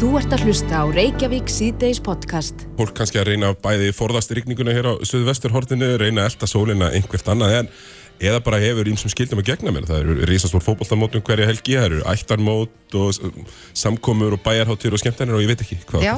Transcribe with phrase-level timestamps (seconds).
[0.00, 2.62] Þú ert að hlusta á Reykjavík síðdeis podcast.
[2.78, 7.28] Fólk kannski að reyna bæði forðast rigninguna hér á söðu-vesturhortinu, reyna að elda sólina einhvert
[7.28, 7.68] annað en
[8.16, 9.84] eða bara hefur ímsum skildum að gegna mér.
[9.90, 13.36] Það eru risastór fókbóltamótum hverja helgi, það eru ættarmót og
[13.76, 16.08] samkomur og bæjarháttir og skemmtennir og ég veit ekki hvað.
[16.08, 16.16] Já,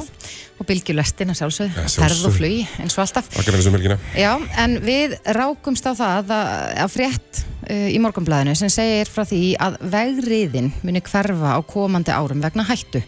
[0.63, 3.29] og bylgjulestin að sjálfsögðu, Ja, ferð og flug eins og alltaf.
[3.35, 3.99] Akkar þessum helgina.
[4.15, 4.31] Já,
[4.63, 6.49] en við rákumst á það að,
[6.87, 12.15] að frétt uh, í morgunblæðinu sem segir frá því að vegriðin muni hverfa á komandi
[12.15, 13.03] árum vegna hættu.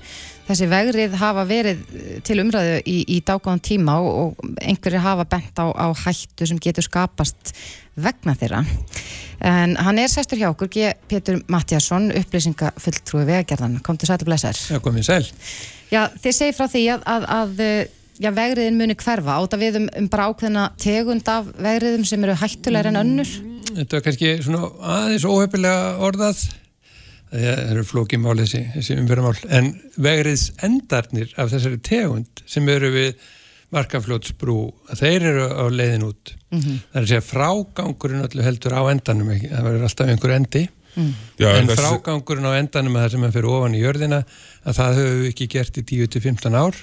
[0.45, 5.25] Þessi vegrið hafa verið eh, til umræðu í, í dágáðan tíma og, og einhverjir hafa
[5.29, 7.55] bent á, á hættu sem getur skapast
[7.95, 8.61] vegna þeirra.
[9.45, 10.93] En hann er sestur hjá okkur, G.
[11.09, 13.79] Pétur Mattiasson, upplýsingafulltrúi vegagerðan.
[13.85, 14.61] Kom til sæti blessaður.
[14.75, 15.25] Já, komið sæl.
[15.91, 19.81] Já, þið segir frá því að, að, að eh, já, vegriðin muni hverfa áta við
[19.81, 23.35] um, um bara ákveðna tegund af vegriðum sem eru hættulegar en önnur
[23.75, 26.43] Þetta var kannski svona aðeins óhefilega orðað.
[27.35, 29.39] Það eru flókið mál þessi, þessi umverðamál.
[29.57, 29.71] En
[30.05, 33.13] vegriðs endarnir af þessari tegund sem eru við
[33.75, 34.55] markafljótsbrú,
[34.95, 36.33] þeir eru á leiðin út.
[36.55, 39.49] Það er að segja frágangurinn öllu heldur á endanum ekki.
[39.51, 40.63] Það verður alltaf einhver endi.
[40.95, 44.19] Já, en þessi- frágangurinn á endanum að það sem að fyrir ofan í jörðina
[44.63, 46.75] að það höfum við ekki gert í 10-15 ár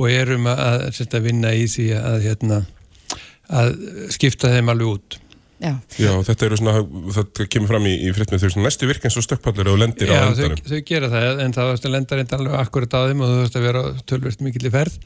[0.00, 2.60] og erum að, að, að, að vinna í því að, hérna,
[3.50, 3.74] að
[4.14, 5.18] skipta þeim alveg út.
[5.60, 6.78] Já, Já, þetta eru svona,
[7.16, 10.08] þetta kemur fram í, í fréttum þau eru svona næstu virkinn svo stökkpallur og lendir
[10.08, 13.00] á Já, þau, þau gera það en þá þarfst að lenda reynda alveg akkurat á
[13.10, 14.96] þeim og þú þarfst að vera tölvist mikill í ferð.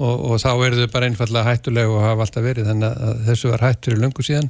[0.00, 3.50] Og, og þá eru þau bara einfallega hættulega og hafa alltaf verið þannig að þessu
[3.52, 4.48] var hættur í löngu síðan.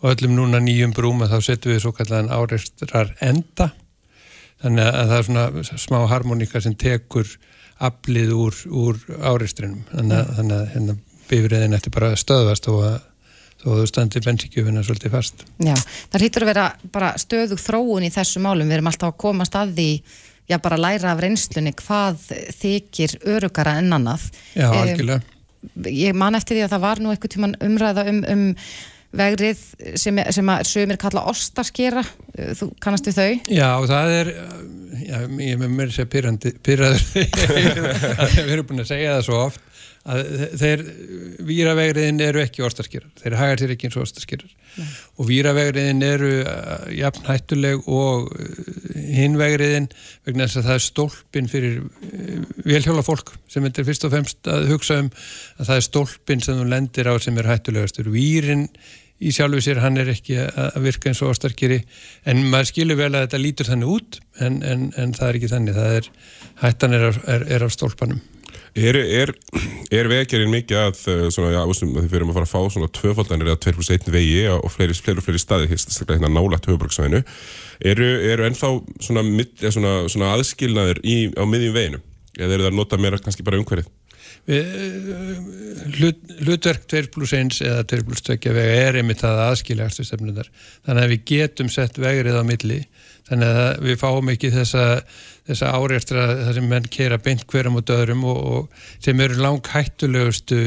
[0.00, 3.68] Og öllum núna nýjum brúma þá setjum við svo kallan áreistrar enda.
[4.64, 7.28] Þannig að það er svona smá harmoníka sem tekur
[7.80, 10.96] aflið úr, úr áreistrinum þannig að, þannig að hérna,
[11.30, 12.98] bifriðin eftir bara stöðvast og að
[13.60, 15.44] þó að þú standir bensíkjöfuna svolítið fast.
[15.60, 15.74] já,
[16.12, 19.48] það hýttur að vera bara stöðug þróun í þessu málum við erum alltaf að koma
[19.48, 19.90] að því
[20.50, 22.24] já, bara læra af reynslunni hvað
[22.60, 25.20] þykir örugara en annað Já, algjörlega.
[25.92, 28.44] Ég man eftir því að það var nú eitthvað tíman umræða um, um
[29.10, 29.62] vegrið
[29.98, 32.02] sem, sem að sögumir kalla ostaskera
[32.56, 34.30] þú kannast við þau Já, það er,
[35.10, 37.02] já, ég er með mér pyrrandi, pyrraður,
[38.36, 39.66] við erum búin að segja það svo oft,
[40.10, 40.22] að
[40.62, 40.86] þeir,
[41.50, 44.54] víravegriðin eru ekki ostaskýrar, þeir hagar sér ekki eins og ostaskýrar
[45.18, 48.70] og víravegriðin eru uh, jafn hættuleg og uh,
[49.10, 49.90] hinvegriðin
[50.28, 54.14] vegna þess að það er stólpin fyrir uh, velhjóla fólk sem þetta er fyrst og
[54.14, 58.10] fremst að hugsa um að það er stólpin sem þú lendir á sem er hættulegastur.
[58.14, 58.68] Vírin
[59.20, 61.82] í sjálfu sér, hann er ekki að virka eins og ástarkiri,
[62.28, 65.54] en maður skilur vel að þetta lítur þannig út, en, en, en það er ekki
[65.54, 66.12] þannig, það er,
[66.64, 68.22] hættan er, er, er af stólpanum.
[68.78, 69.32] Er, er,
[69.90, 73.50] er vegagerinn mikið að uh, svona, já, þið fyrir að fara að fá svona tvöfaldanir
[73.50, 77.24] eða 2 plus 1 vegi og fleiri, fleiri og fleiri staði, hérna hérna nálægt höfuborgsvæðinu,
[77.92, 78.70] eru, eru ennþá
[79.02, 79.24] svona,
[79.66, 82.02] svona, svona aðskilnaður í, á miðjum veginu?
[82.38, 83.90] Eða eru það að nota meira kannski bara umhverfið?
[84.50, 85.36] Eh,
[86.00, 89.86] hlut, hlutverk 2 plus 1 eða 2 plus 2 vega er einmitt það aðskilja.
[89.92, 92.80] Þannig að við getum sett vegrið á milli,
[93.30, 94.84] þannig að við fáum ekki þessa,
[95.48, 99.70] þessa áreistra þar sem menn keira beint hverjum og döðrum og, og sem eru lang
[99.72, 100.58] hættulegustu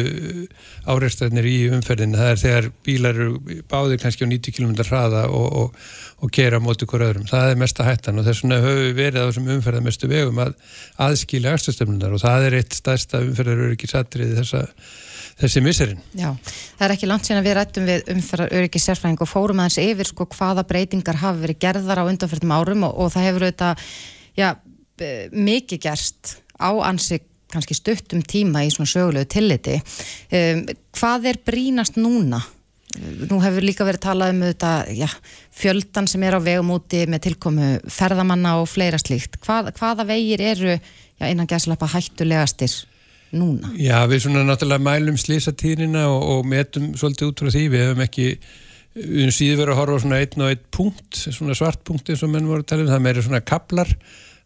[0.89, 2.19] áreistrarnir í umferðinu.
[2.19, 5.87] Það er þegar bílar eru báðir kannski á 90 km hraða og, og,
[6.23, 7.29] og keira móti hver öðrum.
[7.29, 10.55] Það er mesta hættan og þess vegna höfum við verið á þessum umferðamestu vegum að
[11.07, 14.67] aðskilja aðstöðstöfnunar og það er eitt stærsta umferðaröryggisatriði þessa
[15.41, 16.01] þessi misserinn.
[16.17, 16.29] Já,
[16.77, 19.79] það er ekki langt síðan að við rættum við umferðar öryggi sérfræðing og fórum aðeins
[19.83, 23.85] yfir sko hvaða breytingar hafi verið gerðar á undanfjörðum árum og, og það hefur auðvitað,
[24.39, 24.49] já,
[24.99, 27.19] b- mikið gerst á ansi
[27.53, 29.75] kannski stuttum tíma í svona sögulegu tilliti.
[30.33, 30.63] Um,
[30.97, 32.39] hvað er brínast núna?
[32.93, 35.07] Nú hefur líka verið talað um þetta, já,
[35.57, 39.39] fjöldan sem er á vegum úti með tilkomu ferðamanna og fleira slíkt.
[39.41, 42.75] Hvað, hvaða vegir eru, já, innan gæslappa hættulegastir
[43.37, 43.71] núna?
[43.79, 47.63] Já, við svona náttúrulega mælum slísatíðina og, og metum svolítið út frá því.
[47.73, 48.27] Við hefum ekki,
[48.97, 52.23] við höfum síður verið að horfa svona einn og einn punkt, svona svart punkt eins
[52.25, 53.93] og menn voru að tala um, það meiri svona kaplar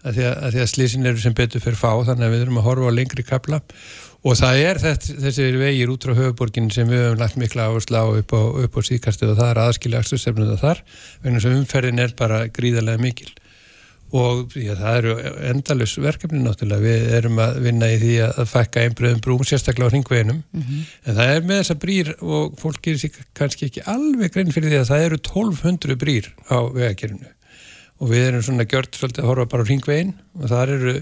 [0.06, 2.60] að því að, að, að slísin eru sem betur fyrir fá þannig að við erum
[2.62, 3.60] að horfa á lengri kapla
[4.28, 7.98] og það er þess, þessi vegir út frá höfuborgin sem við höfum lagt mikla áherslu
[7.98, 10.84] á upp á, á síðkastu og það er aðskilja aðstöðsefnum þar,
[11.24, 13.32] vegna þess að umferðin er bara gríðarlega mikil
[14.16, 15.16] og já, það eru
[15.52, 19.94] endalus verkefni náttúrulega, við erum að vinna í því að fækka einbröðum brúm, sérstaklega á
[19.94, 20.44] hringveginum,
[21.04, 24.72] en það er með þessa brýr og fólk gerir sér kannski ekki alveg grein fyrir
[24.72, 27.34] því að það eru 1200 brýr á vegakerinu
[27.98, 30.94] og við erum svona gjört svolítið að horfa bara á hringvegin og það eru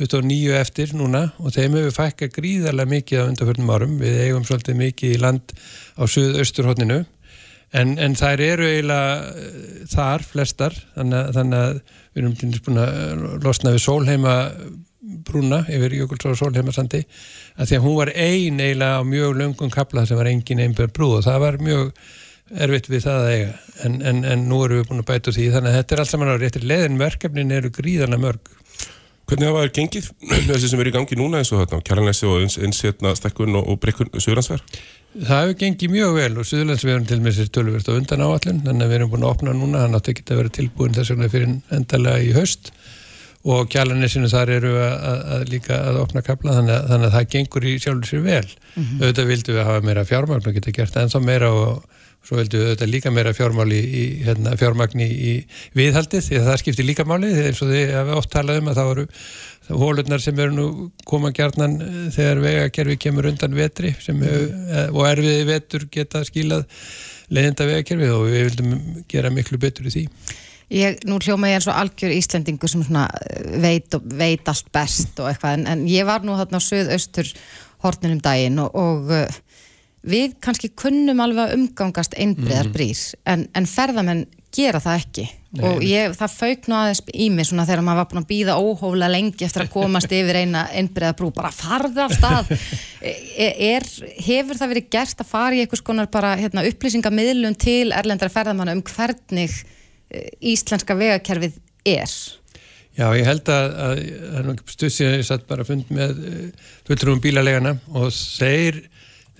[0.00, 1.22] 29 eftir núna.
[1.38, 5.54] Og þeim hefur fækka gríðarlega mikið á undarförnum árum, við eigum svolítið mikið í land
[5.94, 7.04] á suðausturhóttninu
[7.76, 12.64] en, en þær eru eiginlega eh, þar flestar þannig, þannig að við erum til dæmis
[12.66, 14.38] búin að losna við sólheima
[15.26, 17.04] brúna yfir Jökulsá og Sólheimarsandi
[17.56, 20.92] að því að hún var ein eiginlega á mjög löngum kapla sem var engin einbjörn
[20.96, 21.94] brú og það var mjög
[22.50, 23.50] erfitt við það að eiga.
[23.86, 26.12] En, en, en nú erum við búin að bæta því þannig að þetta er allt
[26.12, 28.50] saman á réttir leðin verkefnin eru gríðarlega mörg
[29.30, 30.06] Hvernig hafa þær gengið
[30.48, 33.54] þessi sem eru í gangi núna eins og þarna, Kjarlanesi og eins, eins hérna stekkun
[33.60, 34.80] og, og brekkun Suðurlandsverð?
[35.14, 38.86] Það hefur gengið mjög vel og Suðurlandsverðin til með sér tölvist á undan áallin þannig
[38.86, 41.30] að við erum búin að opna núna, þannig að þetta geta verið tilbúin þess vegna
[41.30, 42.72] fyrir endalega í haust
[43.54, 47.14] og Kjarlanesinu þar eru að, að, að líka að opna kapla þannig að, þannig að
[47.14, 48.98] það gengur í sjálfur sér vel mm -hmm.
[49.00, 52.68] auðvitað vildum við hafa meira fjármagn og geta gert ennþá meira og svo vildum við
[52.68, 55.36] auðvitað líka meira fjármál í, hérna, fjármagn í,
[55.78, 58.80] viðhaldið því að það skiptir líka máli eins og þið hafa oft talað um að
[58.80, 59.06] það voru
[59.80, 60.66] hólurnar sem eru nú
[61.08, 61.78] koma gjarnan
[62.14, 64.20] þegar vegakerfi kemur undan vetri sem,
[64.90, 66.66] og erfiði vetur geta skilað
[67.30, 70.06] leiðinda vegakerfi og við vildum gera miklu betur í því.
[70.70, 72.82] Ég, nú hljóma ég eins og algjör Íslendingu sem
[73.62, 77.32] veit, veit allt best og eitthvað, en, en ég var nú þarna á söð-austur
[77.82, 79.10] horninum daginn og, og
[80.02, 82.76] við kannski kunnum alveg að umgangast einbriðar mhm.
[82.76, 85.62] brýr, en, en ferðamenn gera það ekki Nei.
[85.66, 88.56] og ég, það fauk nú aðeins í mig svona þegar maður var búin að býða
[88.58, 92.50] óhóflega lengi eftir að komast yfir eina einbriða brú, bara farða af stað
[93.02, 93.86] e, er,
[94.26, 98.74] hefur það verið gert að fara í einhvers konar bara hérna, upplýsingamidlun til erlendara ferðamanna
[98.78, 99.54] um hvernig
[100.40, 102.14] íslenska vegakerfið er?
[102.98, 104.00] Já, ég held að, að,
[104.40, 106.24] að stuðsíðan ég satt bara að fund með
[106.88, 108.82] fulltrúum bílalegana og þeir,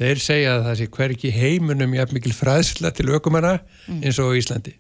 [0.01, 4.03] þeir segja að það sé hver ekki heimunum jafn mikil fræðsla til aukumanna mm.
[4.03, 4.77] eins og Íslandi.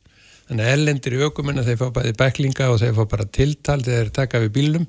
[0.48, 4.08] Þannig að ellendir í aukumanna þeir fá bæði beklinga og þeir fá bara tiltal þegar
[4.08, 4.86] þeir taka við bílum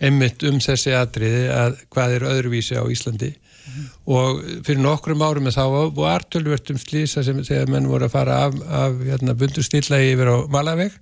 [0.00, 3.88] einmitt um þessi atriði að hvað er öðruvísi á Íslandi mm.
[4.16, 5.64] og fyrir nokkrum árum þá
[5.96, 10.36] var tölvörtum slísa sem þegar menn voru að fara af, af hérna, bundustillagi yfir á
[10.52, 10.96] Malaveg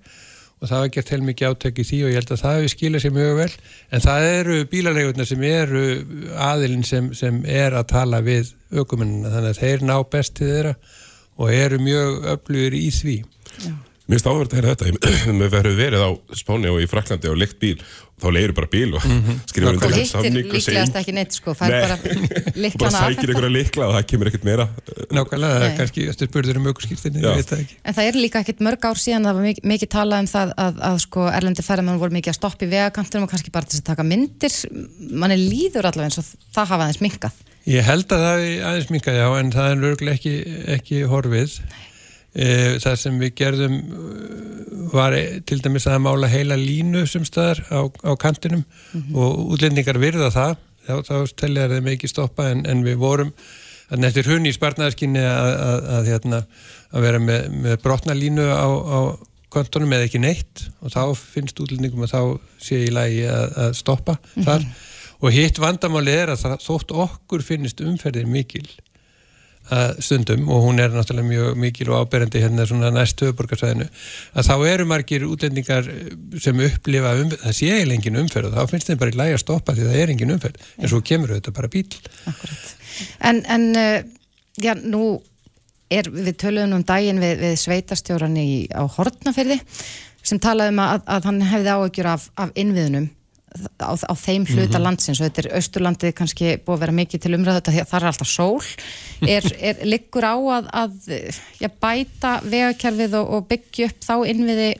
[0.58, 3.04] og það var gert heilmikið átök í því og ég held að það hefur skilað
[3.04, 3.50] sér mjög vel.
[3.94, 5.82] En það eru bílalegurnar sem eru
[6.48, 10.74] aðilinn sem, sem er að tala við aukumennina þannig að þeir ná best til þeirra
[11.38, 13.18] og eru mjög öflugur í því.
[13.62, 13.76] Já.
[14.08, 14.86] Mér hérna þetta,
[15.28, 16.10] við verðum verið á
[16.40, 17.76] Spáni og í Fraklandi og leikt bíl
[18.18, 19.36] þá leiður bara bíl og mm -hmm.
[19.46, 20.58] skrifur undir það samning og segir.
[20.58, 21.96] Líklegast ekki neitt sko, það er bara
[22.64, 24.66] líklana bara sækir einhverja líkla og það kemur ekkert meira.
[25.14, 27.74] Nákvæmlega, það er kannski eftir spurður um aukurskýrtinni, ég veit það ekki.
[27.84, 30.48] En það er líka ekkert mörg ár síðan það var mikið, mikið talað um það
[30.64, 33.78] að, að sko erlendi ferðarmenn voru mikið að stoppa í vegakantunum og kannski bara til
[33.78, 34.52] að taka myndir,
[35.10, 37.44] mann er líður allavega eins og það hafa aðeins minkað.
[37.68, 39.76] Ég held að það aðeins minkað, já, en það er
[42.38, 44.58] það sem við gerðum eh,
[44.92, 45.16] var
[45.48, 49.16] til dæmis að mála heila línu sem staðar á, á kantinum mm -hmm.
[49.16, 50.56] og útlendingar virða það
[50.86, 53.32] þá, þá teljar þeim ekki stoppa en, en við vorum
[53.88, 56.42] að nettir hunni í spartnaðarskinni að, að, að, hérna,
[56.92, 58.98] að vera með, með brotna línu á, á
[59.48, 62.22] kontunum eða ekki neitt og þá finnst útlendingum að þá
[62.60, 64.44] sé í lagi að stoppa mm -hmm.
[64.44, 64.66] þar
[65.18, 68.68] og hitt vandamáli er að það, þótt okkur finnist umferðir mikil
[70.00, 73.88] stundum og hún er náttúrulega mjög mikil og áberandi hérna svona næst höfuborgarsvæðinu
[74.34, 75.90] að þá eru margir útlendingar
[76.40, 79.34] sem upplifa, um, það sé eiginlega engin umferð og þá finnst þeim bara í læg
[79.36, 81.86] að stoppa því það er engin umferð en svo kemur þetta bara bíl
[82.28, 82.74] Akkurat.
[83.20, 83.98] En, en uh,
[84.56, 85.18] já, nú
[85.92, 89.60] er við töluðum um daginn við, við sveitarstjóran í, á Hortnaferði
[90.24, 93.08] sem talaði um að, að hann hefði áökjur af, af innviðunum
[93.80, 94.84] á, á þeim hluta mm -hmm.
[94.86, 95.20] landsins.
[95.20, 98.28] Og þetta er Östurlandið kannski búið að vera mikið til umræðu þetta þar er alltaf
[98.28, 98.62] sól.
[99.34, 100.92] Er, er liggur á að, að
[101.58, 104.70] já, bæta vegakerfið og, og byggja upp þá innviði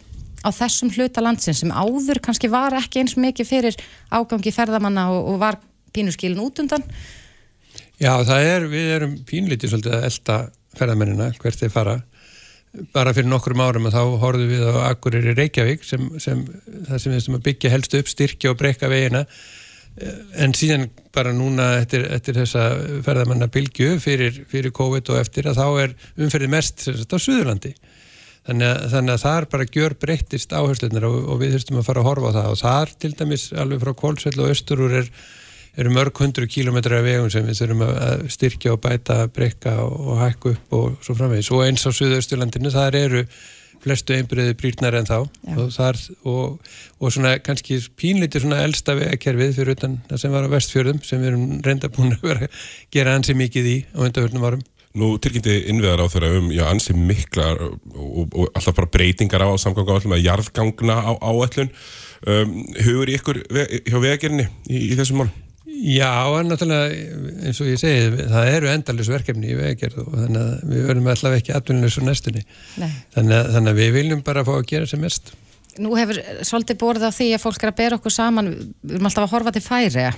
[0.46, 3.78] á þessum hluta landsins sem áður kannski var ekki eins mikið fyrir
[4.14, 5.58] ágangi ferðamanna og, og var
[5.92, 6.84] pínuskílin út undan?
[7.98, 10.38] Já það er, við erum pínlítið svolítið að elda
[10.78, 11.96] ferðamennina hvert þeir fara
[12.92, 16.42] bara fyrir nokkrum árum og þá horfum við á Akureyri Reykjavík sem, sem
[16.88, 19.24] það sem við sem að byggja helst upp styrkja og breyka vegina.
[19.98, 22.66] Eh, en síðan bara núna eftir, eftir þessa
[23.06, 27.74] ferðamanna bylgu fyrir, fyrir COVID og eftir að þá er umferðið mest sagt, á Suðurlandi.
[28.48, 31.88] Þannig að, þannig að það er bara gjör breyttist áherslunar og, og við þurftum að
[31.90, 32.52] fara að horfa á það.
[32.52, 35.10] Og þar til dæmis alveg frá Kólsveld og Östurúr er
[35.78, 40.18] eru mörg hundru kílometra af vegum sem við þurfum að styrkja og bæta, breyka og
[40.24, 43.22] hækku upp og svo framvegis og eins á Suðausturlandinu þar eru
[43.82, 49.54] flestu einbreyði brýrnar en þá og, þar, og, og svona kannski pínlítið svona elsta vegakerfið
[49.54, 52.66] fyrir utan það sem var á vestfjörðum sem við erum reynda búin að vera að
[52.94, 54.66] gera ansi mikið í á undarhörnum árum.
[54.98, 59.50] Nú tilkynnti innviðar á þeirra um já, ansi mikla og, og alltaf bara breytingar á
[59.60, 61.70] samganga á allum að jarðgangna á áallun
[62.26, 65.30] um, hugur í ykkur hjá vegagerni í, í þessum mál?
[65.78, 66.88] Já, en náttúrulega
[67.46, 71.10] eins og ég segi, það eru endalus verkefni í vegagerð og þannig að við verðum
[71.12, 72.42] alltaf ekki atvinnulegs á næstunni.
[73.14, 75.30] Þannig að, þannig að við viljum bara fá að gera sem mest.
[75.78, 78.50] Nú hefur svolítið borðið á því að fólk er að bera okkur saman,
[78.82, 80.08] við erum alltaf að horfa til færi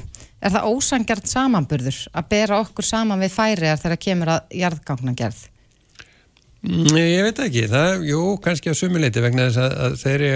[0.40, 5.42] er það ósangjart samanburður að bera okkur saman við færi þegar kemur að jarðgangnagerð?
[6.60, 10.32] Mm, ég veit ekki, það, jú, kannski á sumuleiti vegna þess að, að þeirri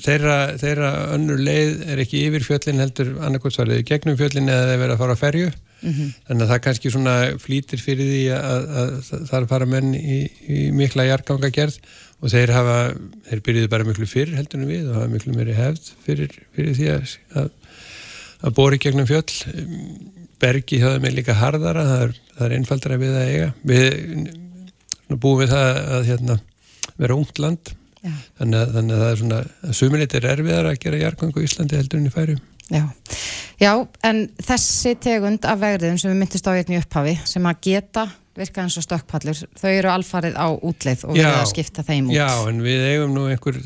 [0.00, 4.96] þeirra, þeirra önnur leið er ekki yfir fjöllin heldur annarkottsvarðið gegnum fjöllin eða þeir verða
[4.96, 5.52] að fara að ferju.
[5.76, 6.12] Mm -hmm.
[6.26, 10.16] þannig að það kannski svona flýtir fyrir því að, að, að er fara menn í,
[10.48, 11.76] í mikla jargangagerð
[12.24, 12.76] og þeir hafa,
[13.28, 16.78] þeir byrjuði bara miklu fyrr heldur en við og hafa miklu meiri hefð fyrir, fyrir
[16.78, 17.50] því að
[18.46, 19.32] að bóri gegnum fjöll.
[20.40, 23.48] Bergi höfðu mig líka hardara það er, það er einfaldara við að eiga.
[23.70, 26.38] Við búum við það að hérna,
[26.96, 27.76] vera ungt land
[28.40, 31.80] þannig að, þannig að það er svona suminleitt er erfiðar að gera jargangu í Íslandi
[31.80, 32.82] heldur en í færi Já.
[33.62, 33.72] Já,
[34.02, 38.64] en þessi tegund af vegriðum sem við myndist á einni upphafi sem að geta virka
[38.64, 42.16] eins og stökkpallur, þau eru alfarið á útleið og við erum að skipta þeim út.
[42.18, 43.56] Já, en við eigum nú einhver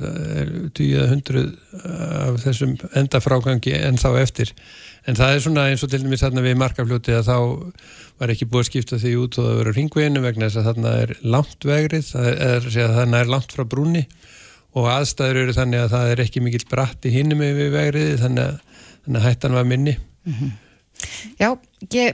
[0.78, 1.42] 10-100
[1.80, 4.52] af þessum endafrágangi en þá eftir
[5.09, 7.37] en það er svona eins og til dæmis þarna við markafljóti að þá
[8.21, 10.95] var ekki búið að skipta því út og það verður ringveginu vegna þess að þarna
[11.04, 14.07] er langt vegrið það er, þarna er langt frá brúni
[14.76, 18.50] og aðstæður eru þannig að það er ekki mikill bratt í hinnum við vegrið þannig
[18.50, 20.59] að, þannig að hættan var minni mm -hmm.
[21.40, 21.57] Já,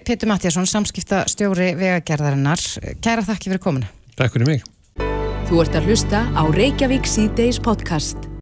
[0.05, 2.63] Petur Mattiasson, samskipta stjóri vegagerðarinnar.
[3.03, 3.91] Kæra þakki fyrir kominu.
[4.15, 4.65] Takk fyrir mig.
[5.51, 8.36] Þú ert að hlusta á Reykjavík C-Days podcast.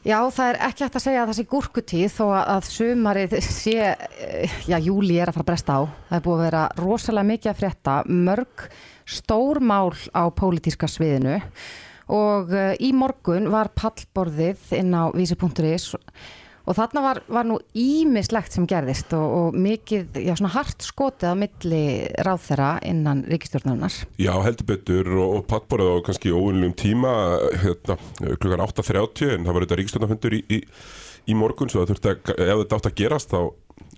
[0.00, 3.74] Já, það er ekki hægt að segja að það sé gúrkutíð þó að sumarið sé,
[4.64, 5.80] já, júli er að fara að bresta á.
[6.08, 8.64] Það er búið að vera rosalega mikið að frétta, mörg
[9.04, 11.36] stór mál á pólitíska sviðinu
[12.16, 16.24] og eh, í morgun var pallborðið inn á vísi.is og
[16.70, 21.34] og þarna var, var nú ímislegt sem gerðist og, og mikið, já svona hart skotið
[21.34, 21.84] á milli
[22.22, 23.96] ráð þeirra innan ríkistjórnarinnar.
[24.22, 27.14] Já heldur betur og, og pattborðið á kannski óunlum tíma
[27.64, 30.60] hérna, klukkan 8.30 en það var þetta ríkistjórnafundur í, í,
[31.26, 33.40] í morgun svo að þurfti að, ef þetta átt að gerast þá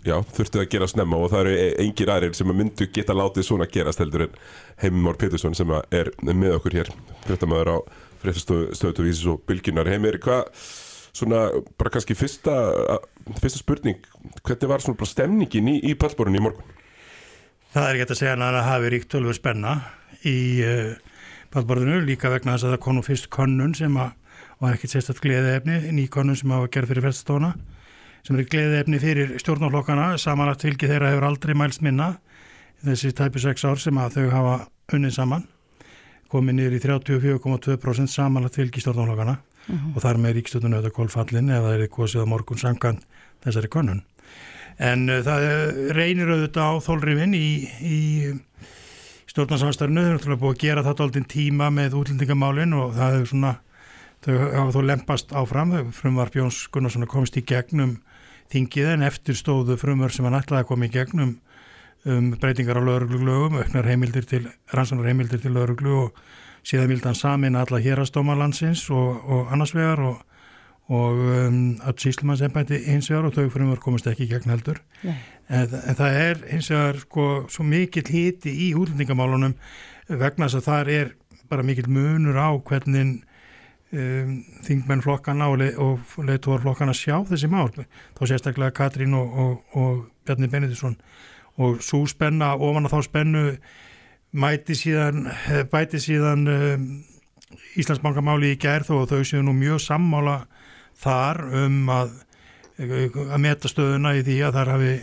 [0.06, 2.88] já, þurfti það að gera snemma og það eru e, engin aðrir sem að myndu
[2.94, 4.40] geta látið svona gerast heldur en
[4.80, 6.94] Heimir Pétursson sem er með okkur hér,
[7.26, 7.76] fréttamaður á
[8.22, 9.88] fréttastöðu vísis og bylginar.
[9.90, 10.46] Heimir, hvað
[11.12, 11.44] svona
[11.78, 12.54] bara kannski fyrsta,
[13.40, 14.00] fyrsta spurning
[14.40, 16.78] hvernig var svona bara stemningin í, í pallborunni í morgun?
[17.72, 19.74] Það er ekki að segja að það hafi ríkt tölver spenna
[20.28, 21.12] í uh,
[21.52, 24.12] pallborunnu líka vegna þess að það kom nú fyrst konnun sem að,
[24.60, 27.52] og ekkert sérstaklega gleðiðefni ný konnun sem hafa gerð fyrir felstóna
[28.22, 32.14] sem er gleðiðefni fyrir stjórnáflokkana samanlagt fylgi þeirra hefur aldrei mælst minna
[32.82, 34.54] þessi tæpu 6 ár sem að þau hafa
[34.96, 35.48] unnið saman
[36.32, 39.36] komið niður í 34,2% samanlagt fylgi stjórnáflokkana
[39.68, 39.96] uh -huh.
[39.96, 43.02] og þar með ríkstjóðun auðvitað kólfallin eða er kosið á morgun sangan
[43.44, 44.02] þessari konun.
[44.78, 47.98] En uh, það eh, reynir auðvitað á þólrifin í, í
[49.32, 53.28] stjórnarsamstarfinu, þau eru náttúrulega búið að gera þetta aldrei tíma með útlendingamálin og það er
[53.30, 53.52] svona,
[54.24, 58.00] þau hafa þó lempast áfram, frumvar Bjóns Gunnarsson komist í gegnum
[58.52, 61.38] þingið en eftir stóðu frumvar sem hann ætlaði að koma í gegnum
[62.04, 64.42] um breytingar á lögurglugum, auknar heimildir til,
[64.74, 66.22] rannsónar heimildir til lögurglu og
[66.66, 70.20] síðan vildi hann samin alla hérastómarlandsins og, og annars vegar og,
[70.92, 74.82] og um, að síslumanns ennbæti hins vegar og þau að komast ekki í gegn heldur.
[75.02, 79.56] En, en það er hins vegar sko svo mikill hiti í útlendingamálunum
[80.08, 81.12] vegna þess að það er
[81.50, 83.20] bara mikill munur á hvernig
[83.92, 87.68] um, þingmenn flokkana og, le, og leiðtóðar flokkana sjá þessi mál.
[88.16, 90.96] Þá sérstaklega Katrín og Bjarni Benedisson
[91.60, 93.46] og svo spenna ofan að þá spennu
[94.32, 96.84] mæti síðan, eh, bæti síðan um,
[97.76, 100.42] Íslandsbankamáli í gerð og þau séu nú mjög sammála
[101.02, 102.14] þar um að,
[102.80, 104.94] að meta stöðuna í því að þar hafi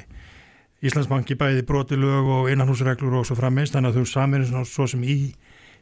[0.90, 5.02] Íslandsbanki bæði broti lög og innanhúsreglur og svo frammeins þannig að þau samin svo sem
[5.04, 5.18] í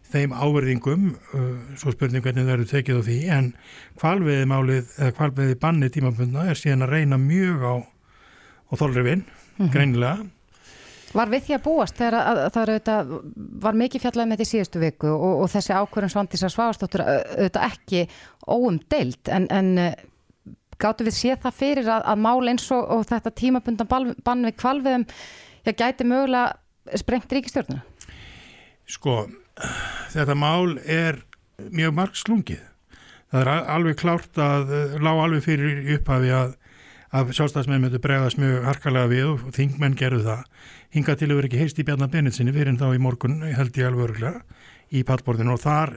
[0.08, 1.50] þeim áverðingum, uh,
[1.80, 3.52] svo spurning hvernig þau eru tekið á því en
[4.00, 7.76] kvalveði málið, eða kvalveði banni tímafundna er síðan að reyna mjög á,
[8.72, 9.72] á þólrifin, mm -hmm.
[9.76, 10.28] greinilega
[11.16, 13.12] Var við því að búast þegar að, að það auðvitað,
[13.64, 18.02] var mikið fjallað með því síðustu viku og, og þessi ákvörðum Svandísar Svavastóttur auðvitað ekki
[18.48, 19.72] óumdeilt en, en
[20.82, 23.92] gáttu við séð það fyrir að, að mál eins og, og þetta tímabundan
[24.26, 27.84] bann við kvalviðum já, gæti mögulega sprengt ríkistjórnuna?
[28.88, 29.26] Sko,
[30.14, 31.24] þetta mál er
[31.74, 32.64] mjög marg slungið.
[33.28, 34.70] Það er alveg klárt að,
[35.04, 36.54] lág alveg fyrir upphafi að
[37.16, 40.42] að sjálfstæðismenn myndu bregðast mjög harkalega við og þingmenn gerðu það.
[40.96, 43.80] Hinga til að vera ekki heist í Bjarnar Benitsinni fyrir en þá í morgun held
[43.80, 44.42] ég alveg örglega
[44.92, 45.56] í pallborðinu.
[45.56, 45.94] Og þar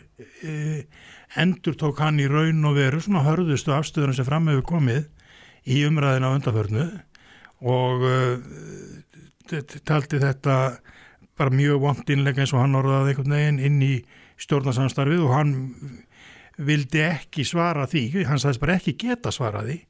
[0.47, 0.55] e,
[1.43, 5.09] endur tók hann í raun og veru svona hörðustu afstöðunum sem fram hefur komið
[5.67, 6.87] í umræðina á undarförnu
[7.71, 10.57] og e, taldi þetta
[11.41, 13.95] bara mjög vond innlega eins og hann orðaði einhvern veginn inn í
[14.41, 15.55] stjórnarsamstarfið og hann
[16.61, 19.81] vildi ekki svara því, hann sagðist bara ekki geta svara því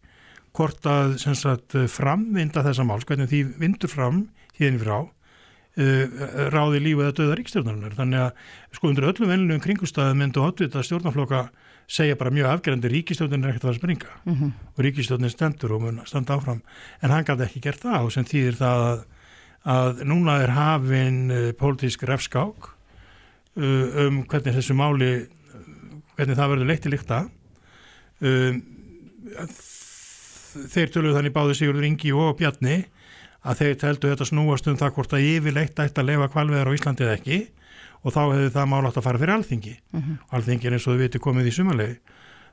[0.57, 4.25] hvort að sem sagt, framvinda þessa máls, hvernig því vindur fram
[4.59, 6.05] hérna frá uh,
[6.53, 11.45] ráði lífið að döða ríkstjórnarinnar þannig að sko undir öllum vennilegum kringustæðum myndu átvita stjórnarflokka
[11.91, 14.11] segja bara mjög afgerandi ríkistjórnin er ekkert að springa.
[14.25, 14.51] Mm -hmm.
[14.77, 16.63] og ríkistjórnin stendur og mun standa áfram.
[17.03, 19.01] En hann gæti ekki gert það og sem þýðir það að,
[19.65, 22.71] að núna er hafin uh, pólitísk refskák
[23.57, 25.27] uh, um hvernig þessu máli
[26.17, 27.19] hvernig það verður leitt í líkta
[28.21, 28.63] um,
[30.51, 32.77] þeir töluðu þannig báði Sigurður Ingi og Bjarni
[33.41, 36.77] að þeir teldu þetta snúast um það hvort að yfirleitt ætti að lefa kvalveðar á
[36.77, 37.39] Íslandi eða ekki
[38.01, 39.75] og þá hefði það málátt að fara fyrir alþingi.
[39.93, 40.19] Mm -hmm.
[40.37, 41.97] alþingi er eins og þau viti komið í sumalegi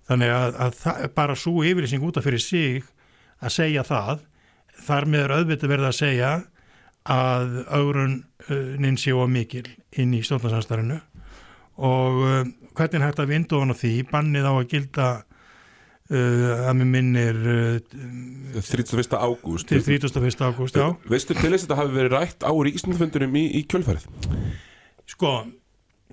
[0.08, 2.84] þannig að, að það, bara svo yfirlýsing út af fyrir sig
[3.44, 4.24] að segja það
[4.88, 6.32] þar með er auðvitað verið að segja
[7.08, 11.00] að augrunnin sé á mikil inn í stjórnarsanstarinu
[11.78, 12.44] og uh,
[12.78, 13.94] hvernig hægt að vindu hann á því?
[14.12, 15.08] Bannið á að gilda
[16.08, 19.12] að mér minnir uh, 31.
[19.20, 20.40] ágúst til 31.
[20.40, 24.08] ágúst, já Veistu til þess að þetta hafi verið rætt á ríkismundfundunum í, í kjölfarið?
[25.12, 25.34] Sko,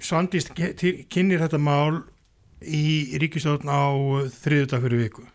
[0.02, 2.02] Svandís kynir þetta mál
[2.66, 3.82] í ríkistjórn á
[4.34, 5.26] þriðudag fyrir viku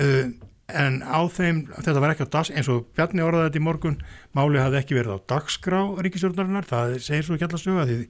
[0.00, 0.32] uh,
[0.68, 4.02] en á þeim þetta var ekki á dags, eins og Bjarni orðaði þetta í morgun
[4.36, 8.02] máli hafði ekki verið á dagskrá ríkistjórnarinnar, það segir svo ekki allast því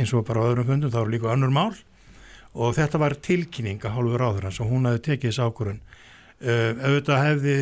[0.00, 1.72] eins og bara á öðrum fundum þá er líka önnur mál
[2.52, 6.70] og þetta var tilkynning að hálfur áður hans og hún hefði tekið þessu ákvörun uh,
[6.82, 7.56] auðvitað hefði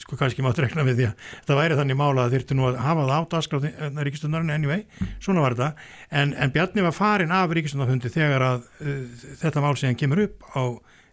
[0.00, 2.78] sko kannski mátt rekna við því að þetta væri þannig mála að þurftu nú að
[2.82, 3.66] hafa það átt aðskráð
[4.06, 4.84] ríkistundarinn anyway,
[5.20, 5.88] svona var þetta.
[6.22, 10.48] En, en Bjarni var farin af ríkistundarfundi þegar að uh, þetta mál sem kemur upp
[10.56, 10.62] á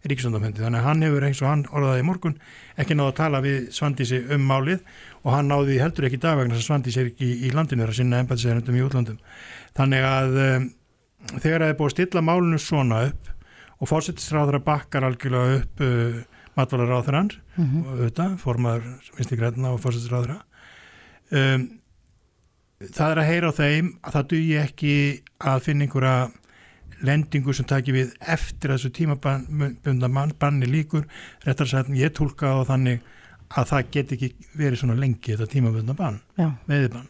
[0.08, 2.36] ríkistundarfundi þannig að hann hefur eins og hann orðaði í morgun
[2.80, 4.84] ekki náðu að tala við Svandísi um málið
[5.24, 7.90] og hann náði heldur ekki dagvegna sem Svandísi er ekki í, landinu
[9.78, 10.38] þannig að
[11.38, 13.32] þegar það er búið að stilla málunum svona upp
[13.78, 16.22] og fórsettisráður að bakkar algjörlega upp uh,
[16.58, 17.84] matvalarráður hans mm -hmm.
[17.86, 21.68] og auðvitað, formaður Vinsti Græna og fórsettisráður um,
[22.82, 24.94] það er að heyra á þeim að það duði ekki
[25.40, 26.30] að finna einhverja
[27.06, 31.06] lendingu sem takir við eftir þessu tímabunda banni líkur
[31.46, 33.02] réttar að segja ég tólka á þannig
[33.50, 36.20] að það get ekki verið svona lengi þetta tímabunda bann,
[36.66, 37.08] veðibann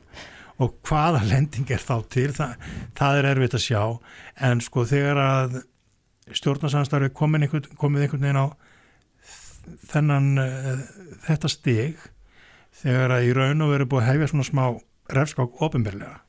[0.63, 2.29] og hvaða lending er þá til?
[2.35, 2.53] Það,
[2.97, 3.81] það er erfitt að sjá.
[4.49, 5.59] En sko þegar að
[6.37, 8.47] stjórnarsamstarfi komið einhvern, veginn á
[9.91, 10.85] þennan uh,
[11.27, 12.07] þetta stig
[12.81, 14.63] þegar að í raun og veru búið að hefja svona smá
[15.13, 16.21] refskák ofinberlega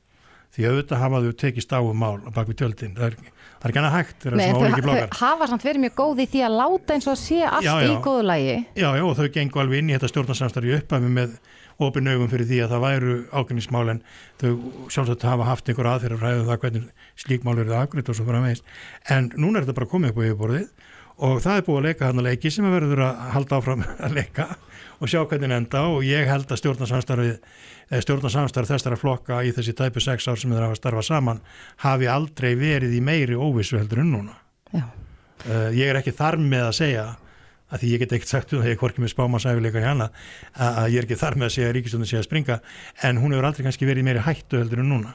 [0.55, 3.81] því auðvitað hafaðu tekist á um mál á bakvið tjöldin, það er, það er ekki
[3.81, 7.65] hana hægt þau hafa samt verið mjög góði því að láta eins og sé allt
[7.67, 7.89] já, já.
[7.91, 11.35] í góðu lægi Já, já, og þau gengur alveg inn í þetta stjórnarsamstarfi uppæmi með
[11.79, 14.01] ofin augum fyrir því að það væru ágænismál en
[14.41, 14.49] þau
[14.91, 16.87] sjálfsagt hafa haft einhver aðferð ræðu um það hvernig
[17.23, 18.73] slíkmál eru það aðgriðt og svo fyrir að meist
[19.15, 20.67] en núna er þetta bara komið upp á yfirborðið
[21.25, 23.85] og það er búið að leika hann að leiki sem að verður að halda áfram
[24.05, 24.47] að leika
[24.99, 27.37] og sjá hvernig enda og ég held að stjórnarsamstarfið
[28.03, 31.39] stjórnarsamstarf þessara flokka í þessi tæpu sex ár sem þeir hafa starfað saman
[31.85, 34.35] hafi aldrei verið í meiri óvissu heldur en núna.
[34.75, 37.05] Uh, ég er ekki þar með að segja
[37.69, 40.09] að því ég get ekkert sagt um það, ég er hvorki með spámansæfileika í hana,
[40.57, 42.55] að ég er ekki þar með að segja að ríkistöndin sé að springa,
[43.05, 45.13] en hún hefur aldrei kannski verið meiri hættu heldur en núna.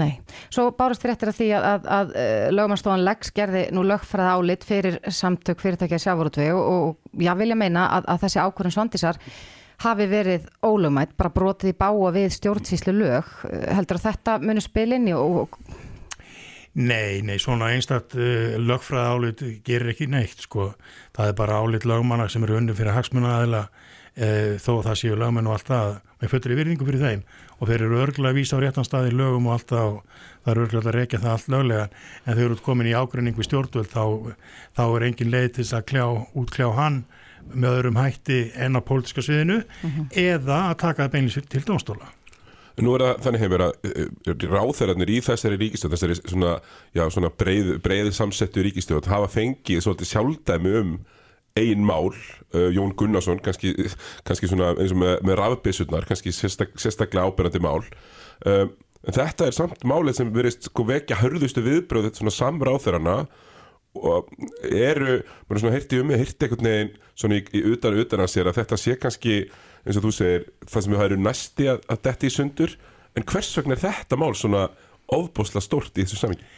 [0.00, 0.18] Nei,
[0.50, 4.32] svo bárust þér eftir að því að, að, að eh, lögumannstofan Lex gerði nú lögfræða
[4.34, 9.20] álit fyrir samtök fyrirtækja sjávarútvei og, og ég vilja meina að, að þessi ákvörðun svondisar
[9.84, 13.32] hafi verið ólögmætt, bara brotið í báa við stjórnsýslu lög,
[13.74, 15.58] heldur að þetta muni spilinni og,
[16.74, 20.72] Nei, nei, svona einstaktt uh, lögfræða álit gerir ekki neitt sko.
[21.14, 23.60] Það er bara álit lögmanna sem eru unni fyrir hagsmuna aðila
[24.18, 27.24] uh, þó það séu lögmenn og allt það með í virðingu fyrir þeim
[27.58, 30.00] og þeir eru örgulega að vísa á réttan stað í lögum og allt það og
[30.44, 31.84] það eru örgulega að reykja það allt löglega
[32.24, 34.04] en þau eru komin í ágrinningu stjórnvöld þá,
[34.76, 37.00] þá er engin leið til að kljá, útkljá hann
[37.52, 39.88] með öðrum hætti en á pólitiska sviðinu mhm.
[39.88, 40.06] -huh.
[40.16, 42.12] eða að taka það beinlis til dónstóla.
[42.74, 46.54] Nú er það þannig hefur að eh, ráþærarnir í þessari ríkistöð, þessari svona,
[46.90, 50.96] já, svona breið, breið samsettu ríkistöð hafa fengið svolítið sjálfdæmi um
[51.54, 53.74] einn mál, uh, Jón Gunnarsson kannski,
[54.26, 58.64] kannski svona eins og með, með rafbissurnar, kannski sérstak, sérstaklega ábyrgandi mál uh,
[59.04, 63.14] en þetta er samt málið sem verist sko, vekja hörðustu viðbröð þetta svona samráþærarna
[63.94, 64.32] og
[64.66, 68.32] eru, maður svona heyrti um mig, heyrti einhvern veginn svona í, í utan utan að
[68.32, 69.36] sér að þetta sé kannski
[69.84, 72.74] eins og þú segir, það sem við hægum næsti að, að detti í sundur,
[73.14, 74.64] en hvers vegna er þetta mál svona
[75.14, 76.50] ofbosla stort í þessu samingi?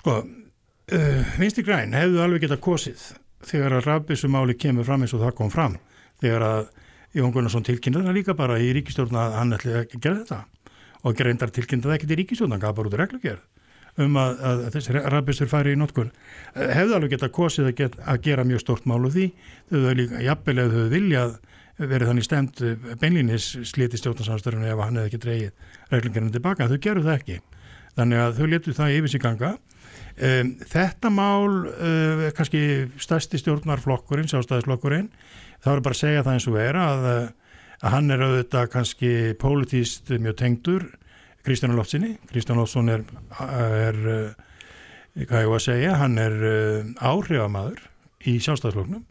[0.00, 3.06] Sko, uh, Vinsti Græn hefðu alveg getað kosið
[3.46, 5.76] þegar að rafbissu máli kemur fram eins og það kom fram,
[6.22, 6.62] þegar að
[7.16, 10.40] Jón Gunnarsson tilkynnið það líka bara í ríkistjórna að hann ætli að gera þetta.
[11.06, 13.44] Og reyndar tilkynnið það ekki til ríkistjórna, hann gaf bara út reglugjörð
[14.04, 16.10] um að, að þessi rafbissur fari í notkun.
[16.52, 19.28] Hefðu alveg geta kosið að, get, að gera mjög stort mál úr því.
[19.70, 21.38] Þau hefðu líka jafnvel ef þau viljað
[21.76, 22.60] verið þannig stemt
[23.00, 27.38] beinlínis sliti stjórnarsamstörunum ef hann hefði ekki dreyið reglingarinn tilbaka, þau gerðu það ekki
[27.96, 29.54] þannig að þau letu það yfir sig ganga.
[30.16, 32.60] Um, þetta mál uh, kannski
[33.02, 35.10] stærsti stjórnarflokkurinn sjálfstæðisflokkurinn,
[35.64, 37.08] þá er bara að segja það eins og er að,
[37.82, 40.86] að hann er auðvitað kannski pólitíst mjög tengdur
[41.44, 43.04] Kristján Lóftsinni Kristján Lóftsson er,
[43.36, 44.00] er
[45.20, 46.38] hvað ég var að segja, hann er
[46.96, 47.84] áhrifamadur
[48.26, 49.04] í sjálfstæðisflokknum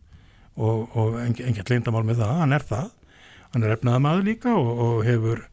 [0.56, 2.88] og, og enginn lindamál með það, hann er það.
[3.54, 5.44] Hann er efnaða maður líka og, og hefur,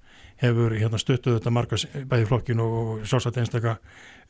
[0.42, 1.78] hefur hérna, stöttuð þetta marga
[2.10, 3.76] bæði flokkin og sjálfsagt einstaka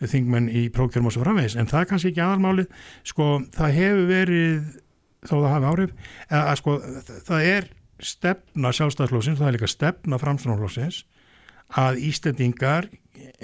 [0.00, 1.56] þingmenn í prókjörum og svo framvegis.
[1.58, 2.66] En það er kannski ekki aðalmáli
[3.08, 4.66] sko það hefur verið
[5.22, 5.94] þó það hafi áhrif
[6.28, 6.76] að, að sko
[7.28, 7.70] það er
[8.02, 11.04] stefna sjálfstæðarflóksins, það er líka stefna framstæðarflóksins
[11.82, 12.88] að Íslandingar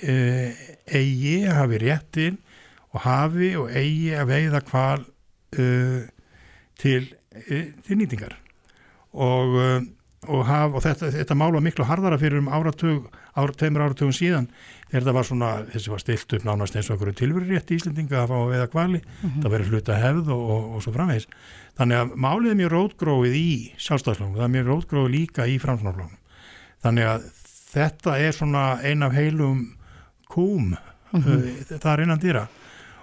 [0.02, 0.16] e,
[0.90, 2.40] eigi hafi réttin
[2.90, 5.06] og hafi og eigi að veiða hval
[5.54, 5.68] e,
[6.78, 7.06] til
[7.46, 8.34] Eh, til nýtingar.
[9.12, 9.80] Og, eh,
[10.28, 14.14] og, haf, og þetta, þetta mál var miklu hardara fyrir um áratug, ára, tveimur áratugum
[14.14, 14.48] síðan
[14.88, 17.78] þegar þetta var svona, þessi var stilt upp nánast eins og okkur tilveru rétt í
[17.78, 19.42] Íslendinga að fá að veða kvali, mm -hmm.
[19.42, 21.28] það verið hluta hefð og, og svo framvegs.
[21.78, 26.16] Þannig að málið er mjög rótgróið í sjálfstafslónum, það er mjög rótgróið líka í framsnáflónum.
[26.82, 27.28] Þannig að
[27.72, 29.76] þetta er svona ein af heilum
[30.28, 30.74] kúm,
[31.12, 31.78] mm -hmm.
[31.78, 32.48] það er einan dýra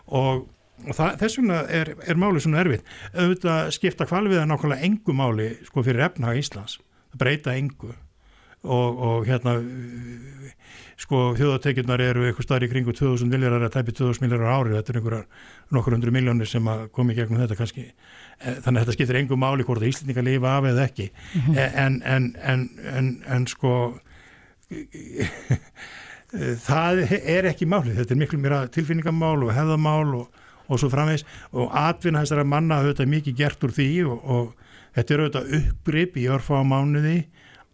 [0.06, 0.50] og
[0.84, 5.48] og það, þess vegna er, er máli svona erfitt auðvitað skipta kvalviða nákvæmlega engu máli
[5.70, 6.80] sko fyrir efnaha Íslands
[7.18, 7.92] breyta engu.
[8.66, 9.60] Og, og hérna
[10.98, 14.74] sko þjóðatekjurnar eru eitthvað starf í kringu 2000 miljarar að tæpi 2000 miljarar ári.
[14.74, 15.28] Þetta er einhverjar
[15.76, 17.86] nokkur hundru miljónir sem að komi gegnum þetta kannski.
[17.86, 21.08] E, þannig að þetta skiptir engu máli hvort að Íslandinga lifa af eða ekki.
[21.12, 21.78] Mm -hmm.
[21.86, 23.76] en, en, en, en en sko
[26.66, 31.26] það er ekki máli þetta er miklu mér tilfinningamál og hefðamál og og svo framvegs
[31.54, 34.65] og atvinna þessara manna auðvitað mikið gert úr því og, og
[34.96, 36.62] þetta er auðvitað uppgrip í örfa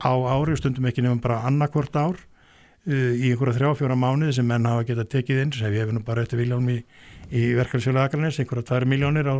[0.01, 4.47] á ári og stundum ekki nefnum bara annarkvort ár uh, í einhverja þrjá-fjóra mánuði sem
[4.47, 5.53] menn hafa getað tekið inn.
[5.55, 6.79] Sem við hefum bara eftir viljálum í,
[7.29, 9.35] í verkefnisfjöla Akranes, einhverja 2 miljónir á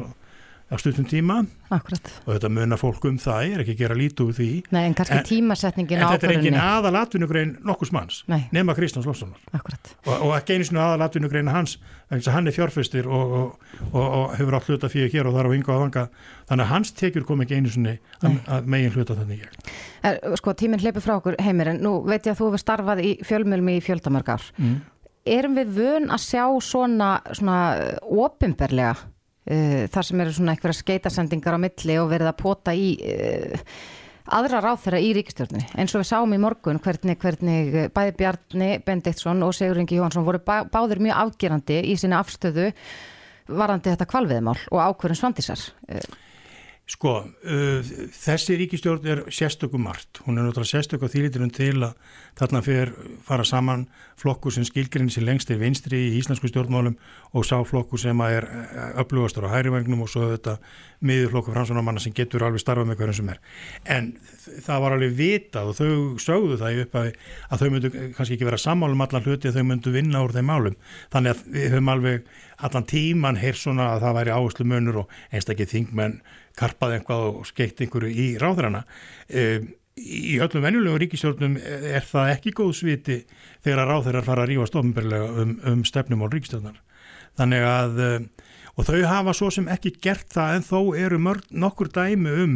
[0.72, 1.42] á stundum tíma.
[1.72, 2.12] Akkurat.
[2.26, 4.50] og þetta munar fólk um það, er ekki að gera lítið úr því.
[4.72, 8.46] Nei, en en, En þetta er ekki aðal atvinnugrein nokkus manns Nei.
[8.56, 11.78] nema Kristjáns Lofssonar og, og ekki einu sinu aðal atvinnugrein hans
[12.12, 13.34] hann er fjárfæstir og,
[13.92, 16.06] og, og hefur átt hluta fyrir hér og þar á ynga og vanga
[16.50, 19.46] þannig að hans tekjur kom ekki einu sinu að megin hluta þannig
[20.04, 23.04] er, Sko, tíminn hleypur frá okkur heimir en nú veit ég að þú hefur starfað
[23.06, 24.80] í fjölmjölmi í fjöldamörgar mm.
[25.32, 27.58] Erum við vön að sjá svona, svona
[28.02, 28.96] ofinberlega
[29.50, 33.66] uh, þar sem eru svona eitthvað skeitasendingar á milli og verið að pota í uh,
[34.32, 38.72] aðra ráð þeirra í ríkistjórnni eins og við sáum í morgun hvernig, hvernig bæði Bjarni
[38.86, 42.70] Bendiktsson og Sigur Ingi Jóhansson voru bá, báður mjög afgerandi í sinna afstöðu
[43.52, 45.66] varandi þetta kvalviðmál og ákverðin svandisar
[46.92, 50.20] Sko, uh, þessi ríkistjórn er sérstökum margt.
[50.26, 51.94] Hún er náttúrulega sérstök á þýliturinn til að
[52.40, 52.92] þarna fyrir
[53.24, 53.86] fara saman
[54.20, 56.98] flokkur sem skilgrinni sér lengst er vinstri í íslensku stjórnmálum
[57.32, 58.48] og sá flokkur sem er
[59.00, 60.58] upplúastur á hærivagnum og svo þetta
[61.08, 63.40] miðurflokkur fransunamanna sem getur alveg starfa með hverjum sem er.
[63.88, 64.12] En
[64.68, 67.10] það var alveg vitað og þau sögðu það upp að,
[67.48, 70.52] að þau myndu kannski ekki vera sammálum allar hluti að þau myndu vinna úr þeim
[70.52, 70.78] málum.
[71.16, 75.20] Þannig að við höfum alveg allan tíman heyr svona að það væri áherslu munur og
[75.32, 76.20] einstaklega þingmenn
[76.62, 78.84] karpað eitthvað og skeitt einhverju í ráðrana.
[79.28, 79.48] E,
[80.02, 83.18] í öllum venjulegu ríkistjórnum er það ekki góð sviti
[83.64, 86.80] þegar að ráðherrar fara að rífa stofnbyrlega um, um stefnumál ríkistjórnar.
[87.40, 91.50] Þannig að, e, og þau hafa svo sem ekki gert það en þó eru mörg,
[91.52, 92.56] nokkur dæmi um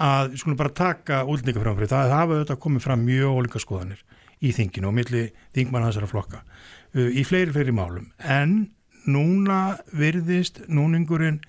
[0.00, 4.04] að, skulum bara taka útlendingaframfrið, það hafa auðvitað komið fram mjög ólíka skoðanir
[4.42, 8.08] í þinginu og milli þingmann þessara flokka uh, í fleiri, fleiri málum.
[8.18, 8.72] En
[9.08, 11.40] núna virðist núningurinn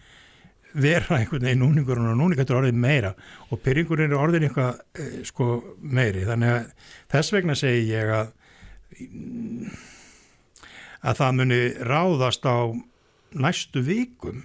[0.74, 3.14] vera einhvern veginn núningurinn og núning getur orðið meira
[3.50, 5.50] og pyrringurinn er orðin eitthvað eh, sko
[5.82, 6.26] meiri.
[6.28, 6.72] Þannig að
[7.14, 8.32] þess vegna segi ég að
[11.04, 12.72] að það muni ráðast á
[13.34, 14.44] næstu vikum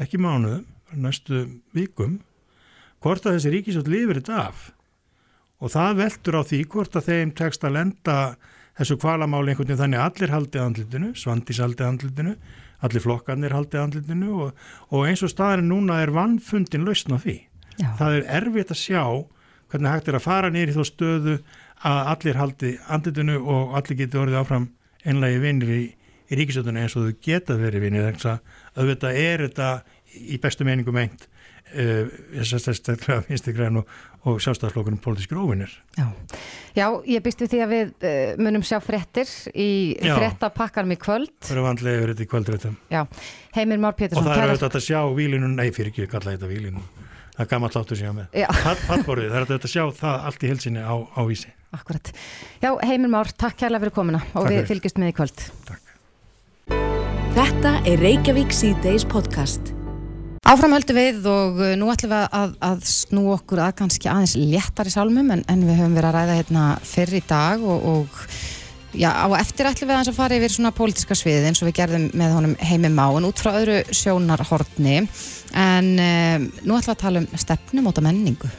[0.00, 1.44] ekki mánuðum, næstu
[1.76, 2.18] vikum
[3.02, 4.68] hvort að þessi ríkisjótt lifir þetta af.
[5.58, 8.16] Og það veldur á því hvort að þeim tekst að lenda
[8.78, 12.34] þessu kvalamáli einhvern veginn þannig allir haldið andlutinu, Svandís haldið andlutinu
[12.84, 17.36] allir flokkarnir haldið andlutinu og, og eins og staðarinn núna er vannfundin lausna því.
[17.78, 17.90] Já.
[17.98, 19.02] Það er erfitt að sjá
[19.68, 21.38] hvernig hægt er að fara nýri þó stöðu
[21.86, 24.68] að allir haldið andlutinu og allir geti orðið áfram
[25.06, 25.82] einlagi vinnir í,
[26.30, 29.68] í ríkisöldunni eins og þau geta verið vinnir þannig að auðvitað er þetta
[30.18, 31.28] í bestu meiningu meint
[31.74, 32.08] uh,
[32.42, 33.92] sérstaklega vinstigræn og,
[34.26, 35.70] og sjálfstæðarflokkunum pólitískir óvinnir.
[35.96, 36.08] Já.
[36.76, 39.68] Já, ég býst við því að við uh, munum sjá fréttir í
[40.02, 40.14] Já.
[40.18, 41.30] fréttapakkarum í kvöld.
[41.42, 42.76] Það eru vandlega yfir þetta í kvöldréttum.
[42.92, 43.02] Já,
[43.56, 44.26] Heimir Már Og Pétursson.
[44.26, 46.82] það er kærar- auðvitað að sjá vílinu, nei fyrir ekki að kalla þetta vílinu.
[47.38, 48.26] Það er gammalt áttur síðan með.
[48.34, 48.48] Já.
[48.88, 51.52] Pallborðið, það er auðvitað að sjá það allt í hilsinni á, á vísi.
[51.78, 52.12] Akkurat.
[52.62, 54.70] Já, Heimir Már, takk kærlega fyrir komuna og Takk við fyrir.
[54.74, 55.48] fylgjumst með í kvöld.
[57.38, 59.77] Þetta er Reykjavík C-Days podcast.
[60.48, 64.32] Áfram höldum við og uh, nú ætlum við að, að snú okkur að kannski aðeins
[64.40, 68.96] léttari sálmum en, en við höfum verið að ræða hérna fyrr í dag og, og
[68.96, 71.76] já, á eftir ætlum við aðeins að fara yfir svona pólitíska sviðið eins og við
[71.82, 74.96] gerðum með honum heimi máin út frá öðru sjónarhortni
[75.52, 78.52] en um, nú ætlum við að tala um stefnum af menningu.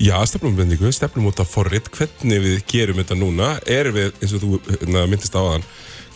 [0.00, 4.62] Já, stefnum út af forrið, hvernig við gerum þetta núna, erum við, eins og þú
[4.72, 5.72] hérna, myndist á þann,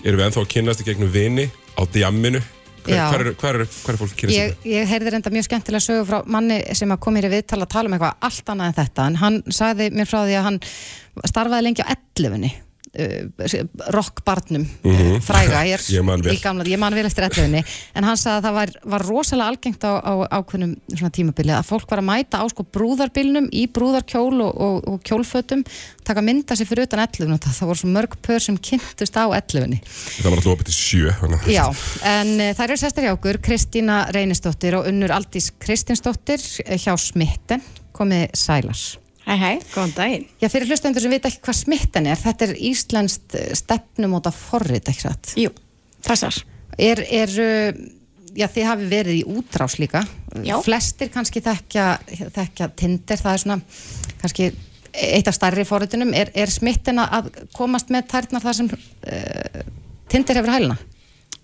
[0.07, 2.41] erum við ennþá að kynast í gegnum vini á djamminu,
[2.89, 5.49] hver, hver, er, hver, er, hver er fólk að kynast Ég, ég heyrði reynda mjög
[5.49, 8.71] skemmtilega sögu frá manni sem kom hér í viðtal að tala um eitthvað allt annað
[8.71, 9.11] en þetta.
[9.11, 10.63] En hann sagði mér frá því að hann
[11.29, 12.68] starfaði lengi á 11
[12.99, 13.63] uh,
[13.95, 15.21] rockbarnum Mhm.
[15.23, 16.37] fræga, ég er Ég man vel.
[16.43, 19.85] gamla, ég man vel eftir 11 en hann sagði að það var, var rosalega algengt
[19.87, 20.77] á, á ákveðnum
[21.15, 25.65] tímabili að fólk var að mæta á sko brúðarbilnum í brúðarkjól og, og, og kjólfötum
[26.05, 29.25] taka mynda sig fyrir utan 11 og það voru svo mörg pör sem kynntust á
[29.29, 31.13] 11 Það var alltaf opið til sjö.
[31.21, 31.65] þannig að- Já,
[32.05, 36.97] en uh, það eru sestar hjá okkur Kristína Reynisdóttir og Unnur Aldís Kristinsdóttir eh, hjá
[36.99, 38.79] Smitten komið sælar.
[39.29, 40.23] Hæ hæ, góðan daginn.
[40.41, 44.87] Já, fyrir hlustendur sem vita ekki hvað Smitten er, þetta er Íslenskt eh, stefnumóta forrit,
[44.89, 45.33] ekki satt?
[45.37, 45.51] Jú,
[46.07, 46.39] passar.
[46.81, 47.83] Er, er, uh,
[48.33, 50.01] já, þið hafi verið í útrás líka.
[50.47, 50.55] Já.
[50.65, 51.89] Flestir kannski þekkja,
[52.39, 53.59] þekkja Tinder, það er svona
[54.23, 54.47] kannski
[54.97, 56.15] eitt af stærri forritunum.
[56.17, 59.67] Er, er Smitten að komast með tærnar þar sem uh,
[60.09, 60.79] Tinder hefur hæluna?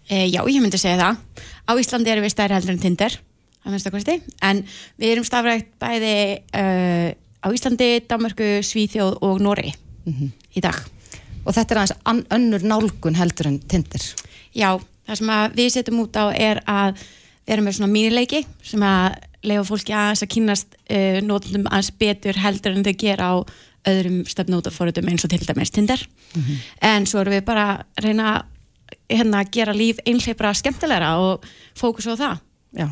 [0.08, 1.44] E, já, ég myndi segja það.
[1.68, 3.18] Á Íslandi erum við stærri heldur en Tinder,
[3.60, 4.64] að minnst kosti, en
[4.96, 6.16] við erum stafrækt bæði
[6.56, 7.12] uh,
[7.44, 9.74] á Íslandi, Danmörku, Svíþjóð og Nóri
[10.56, 10.78] í dag.
[11.44, 14.00] Og þetta er aðeins önnur nálgun heldur en Tinder.
[14.56, 17.02] Já, það sem að við setjum út á er að
[17.44, 21.92] við erum með svona mínileiki sem að leifa fólki aðeins að kynast uh, nótundum aðeins
[22.00, 23.34] betur heldur en þau gera á
[23.84, 26.00] öðrum stefnótaforritum eins og til dæmis Tinder.
[26.80, 28.42] En svo erum við bara að reyna að
[29.10, 31.44] hérna, gera líf einhleipra skemmtilegra og
[31.76, 32.38] fókus á það.
[32.80, 32.88] Já.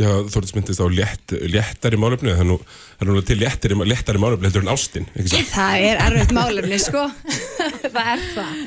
[0.00, 2.56] Já, Þórtis myndist á létt, léttari málefni, það er nú,
[2.96, 5.40] það er til léttari, léttari málefni heldur en ástin, ekki svo?
[5.50, 7.02] Það er erfitt málefni, sko.
[7.94, 8.62] það er það.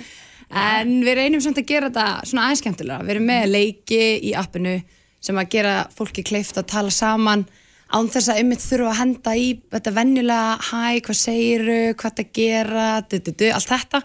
[0.64, 3.06] En við reynum samt að gera þetta svona aðeins skemmtilega.
[3.08, 4.76] Við erum með leiki í appinu
[5.24, 7.48] sem að gera fólki kleift að tala saman
[7.94, 12.30] án þess að ymmit þurfa að henda í þetta venjulega, hæ, hvað segiru, hvað það
[12.38, 14.04] gera, du, du, du, allt þetta.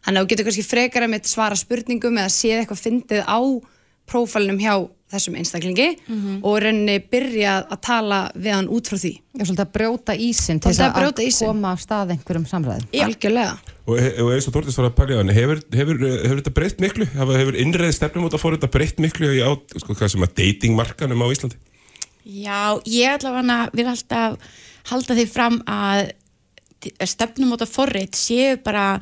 [0.00, 3.40] Þannig að þú getur kannski frekar að svara spurningum eða séð eitthvað fyndið á
[4.08, 4.74] prófælinum hjá
[5.10, 5.88] þessum einstaklingi
[6.40, 9.12] og í rauninni byrja að tala við hann út frá því.
[9.34, 11.50] Já, svolítið að brjóta ísinn til að að ísinn.
[11.50, 12.88] koma af stað einhverjum samræðum.
[13.06, 13.56] Algjörlega.
[13.90, 17.08] Og, og eins og Þórtis var að pælja hann, hefur, hefur, hefur þetta breytt miklu?
[17.16, 20.26] Hefur, hefur innreið stefnum út að fóra þetta breytt miklu í á, sko, hvað sem
[20.26, 21.58] að datingmarkanum á Íslandi?
[22.22, 24.58] Já, ég allavega vil alltaf
[24.90, 26.12] halda því fram að
[27.08, 28.94] stefnum út af forrið séu bara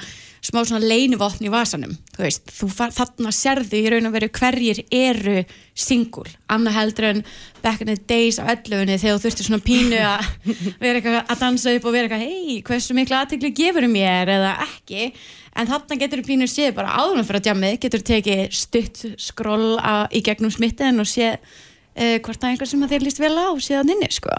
[0.44, 4.80] smá svona leinivotn í vasanum þú veist, þú þarna sérðu í raun og veru hverjir
[4.94, 5.42] eru
[5.78, 7.22] singul, annað heldur en
[7.62, 10.26] back in the days á ellufunni þegar þú þurftir svona pínu að
[10.82, 14.34] vera eitthvað að dansa upp og vera eitthvað, hei, hversu miklu aðtekli gefur mér?
[14.38, 15.12] eða ekki.
[15.58, 19.78] En þarna getur þú pínu séð bara áðurinn fyrir að djamið, getur tekið stutt skroll
[19.78, 21.38] á, í gegnum smittin og séð
[21.98, 24.36] uh, hvort það er einhver sem að þér líst vel á síðan inni, sko.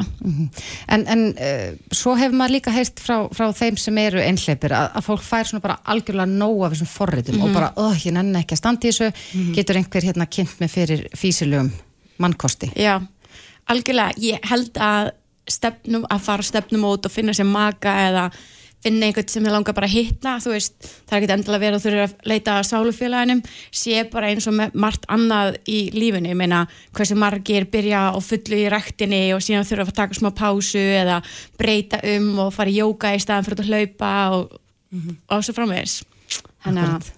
[0.90, 4.90] En, en uh, svo hefur maður líka heyrt frá, frá þeim sem eru einhleipir að,
[5.00, 8.42] að fólk fær svona bara algjörlega nóg af þessum forritum og bara, oh, ég nenni
[8.42, 9.12] ekki að standa í þessu,
[9.58, 11.72] getur einhver hérna kynnt með fyrir físilegum
[12.20, 12.72] mannkosti.
[12.80, 12.98] Já,
[13.72, 15.14] algjörlega, ég held að
[15.50, 18.30] stefnum, að fara stefnum út og finna sér maka eða
[18.84, 21.64] finna einhvern sem þið langar bara að hitta, þú veist það er ekkert endilega að
[21.66, 23.42] vera að þurfa að leita að sálufélaginum,
[23.82, 26.62] sé bara eins og margt annað í lífinu, ég meina
[26.96, 31.20] hversu margir byrja á fullu í rektinni og síðan þurfa að taka smá pásu eða
[31.60, 34.56] breyta um og fara í jóka í staðan fyrir að hlaupa og,
[35.28, 36.00] og svo framvegis.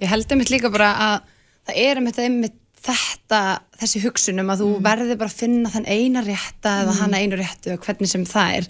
[0.02, 1.30] Ég held einmitt líka bara að
[1.70, 5.86] það er einmitt, einmitt þetta, þessi hugsun um að þú verður bara að finna þann
[5.86, 8.70] eina rétta eða hana einu réttu og hvernig sem það er.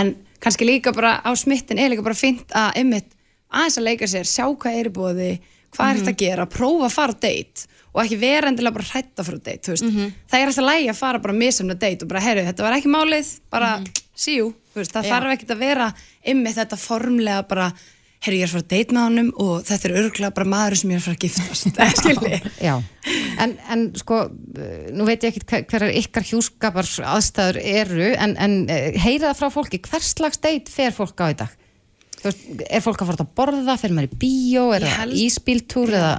[0.00, 3.16] En kannski líka bara á smittin er líka bara fint að einmitt
[3.50, 5.30] aðeins að leika sér, sjá hvað er í bóði
[5.70, 9.26] hvað er þetta að gera, prófa að fara date og ekki vera endilega bara hrætta
[9.26, 10.16] fyrir date þú veist.
[10.30, 12.92] það er alltaf lægi að fara bara misamna date og bara, heyrðu, þetta var ekki
[12.92, 13.70] málið bara,
[14.14, 15.12] see you, þú veist, það Já.
[15.14, 15.88] þarf ekkert að vera
[16.22, 17.70] einmitt þetta formlega bara
[18.20, 20.76] herru ég er að fara að date með honum og þetta er örgulega bara maður
[20.76, 21.64] sem ég er að fara að giftast
[23.44, 24.18] en, en sko,
[24.92, 29.54] nú veit ég hver, hverjar ykkar hjúskapar aðstæður eru, en, en uh, heyra það frá
[29.54, 31.56] fólki, hvers slags deit fer fólk á í dag?
[32.20, 36.12] Veist, er fólk að fara að borða, fer maður í bíó, er það íspíltúr eða...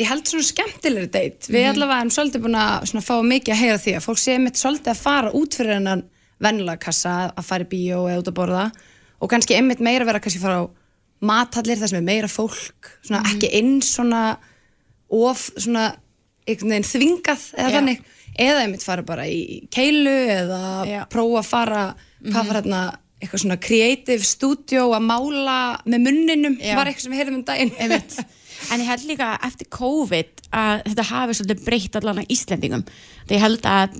[0.00, 1.52] ég held svona skemmtilegri date.
[1.52, 4.56] Við allavega erum svolítið búin að fá mikið að heyra því að fólk sé mitt
[4.56, 6.06] svolítið að fara út fyrir hennan
[6.40, 8.64] vennilega kassa að fara í bíó eða út að borða
[9.20, 10.85] og kannski einmitt meira vera kannski fara á
[11.24, 14.24] mathallir þar sem er meira fólk svona ekki inn svona
[15.12, 15.88] of svona
[16.46, 17.74] þvingað eða Já.
[17.78, 18.04] þannig
[18.36, 21.00] eða einmitt fara bara í keilu eða Já.
[21.10, 21.82] prófa að fara
[22.26, 22.82] hvað var hérna
[23.16, 26.74] eitthvað svona creative studio að mála með munninum Já.
[26.76, 27.72] var eitthvað sem við heyrðum um daginn.
[28.72, 32.84] En ég held líka eftir COVID að þetta hafi svolítið breytt allan að Íslendingum.
[33.28, 33.98] Það ég held að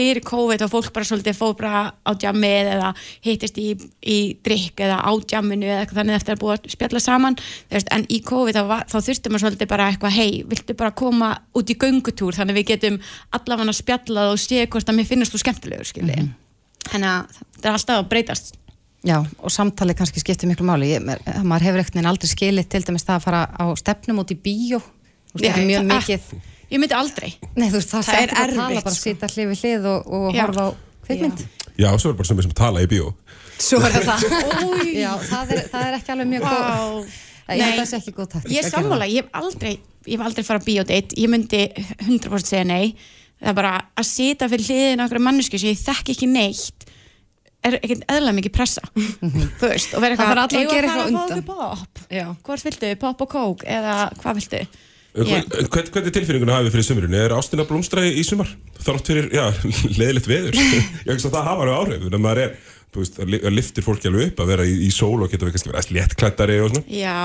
[0.00, 2.90] fyrir COVID og fólk bara svolítið fóð bara á djammið eða
[3.26, 3.68] hittist í,
[4.00, 7.38] í drikk eða á djamminu eða eitthvað þannig eftir að búa að spjalla saman.
[7.70, 11.32] Veist, en í COVID þá, þá þurftum við svolítið bara eitthvað hei, viltu bara koma
[11.56, 12.36] út í göngutúr?
[12.40, 13.00] Þannig við getum
[13.36, 16.30] allavega spjallað og sé hvort að mér finnst þú skemmtilegur skilji
[16.88, 18.54] þannig að þetta er alltaf að breytast.
[19.06, 20.90] Já, og samtali kannski skiptir miklu máli.
[20.92, 21.04] Ég,
[21.40, 24.80] maður hefur ekkert aldrei skilið til dæmis það að fara á stefnum út í bíó.
[25.32, 26.32] Þú veist, mjög mikið...
[26.70, 27.32] Ég myndi aldrei.
[27.56, 29.02] Nei, þú veist, það, Það er skemmtilegt að tala, erfitt, bara sko.
[29.08, 30.68] sýta hlið við hlið og, og horfa á
[31.06, 31.42] kvikmynd.
[31.80, 33.10] Já, svo er bara sem við sem tala í bíó.
[33.60, 34.26] svo er það
[35.04, 36.62] Já, það er, það er ekki alveg mjög góð...
[36.70, 37.18] Vá.
[37.50, 38.52] Ég held að það sé ekki góð taktík.
[38.54, 39.72] Ég að er sammála, ég hef aldrei
[40.06, 41.64] ég hef aldrei farað bíódate, ég myndi
[42.06, 42.94] 100% segja nei,
[43.40, 46.86] það er bara að sita fyrir hliðin okkur mannesku sem ég þekki ekki neitt
[47.66, 48.80] er ekkert eðla mikið pressa.
[48.94, 51.26] Þú veist, og Það þarf allir að "Eigum gera eitthvað að undan."
[52.46, 54.62] hvort viltu, pop og kók eða hvað viltu
[55.10, 57.14] Hvern, Ég- hvern, hvernig tilfinninguna hafið fyrir sömurinn?
[57.18, 58.50] Er ástina blómstra í sumar?
[58.80, 59.48] Þátt fyrir, já,
[59.98, 60.58] leðilegt veður.
[61.06, 62.04] Ég veist að það hafa alveg áhrif.
[62.10, 62.52] Að maður er,
[62.94, 65.32] þú veist, að li- að liftir fólki alveg upp að vera í, í sól og
[65.32, 66.84] geta við kannski verið léttklættari og svona.
[66.94, 67.16] Já,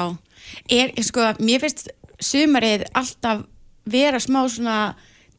[0.80, 1.92] er, sko, mér finnst
[2.26, 3.44] sumarið alltaf
[3.94, 4.80] vera smá svona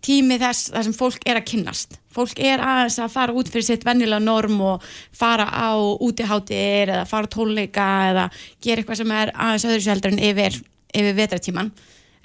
[0.06, 1.96] tími þess þar sem fólk er að kynnast.
[2.14, 4.84] Fólk er aðeins að fara út fyrir sitt vennilega norm og
[5.18, 8.28] fara á útiháttir eða fara tónleika eða
[8.62, 10.60] gera eitthvað sem er aðeins öðru heldur en yfir,
[10.94, 11.72] yfir vetratíman.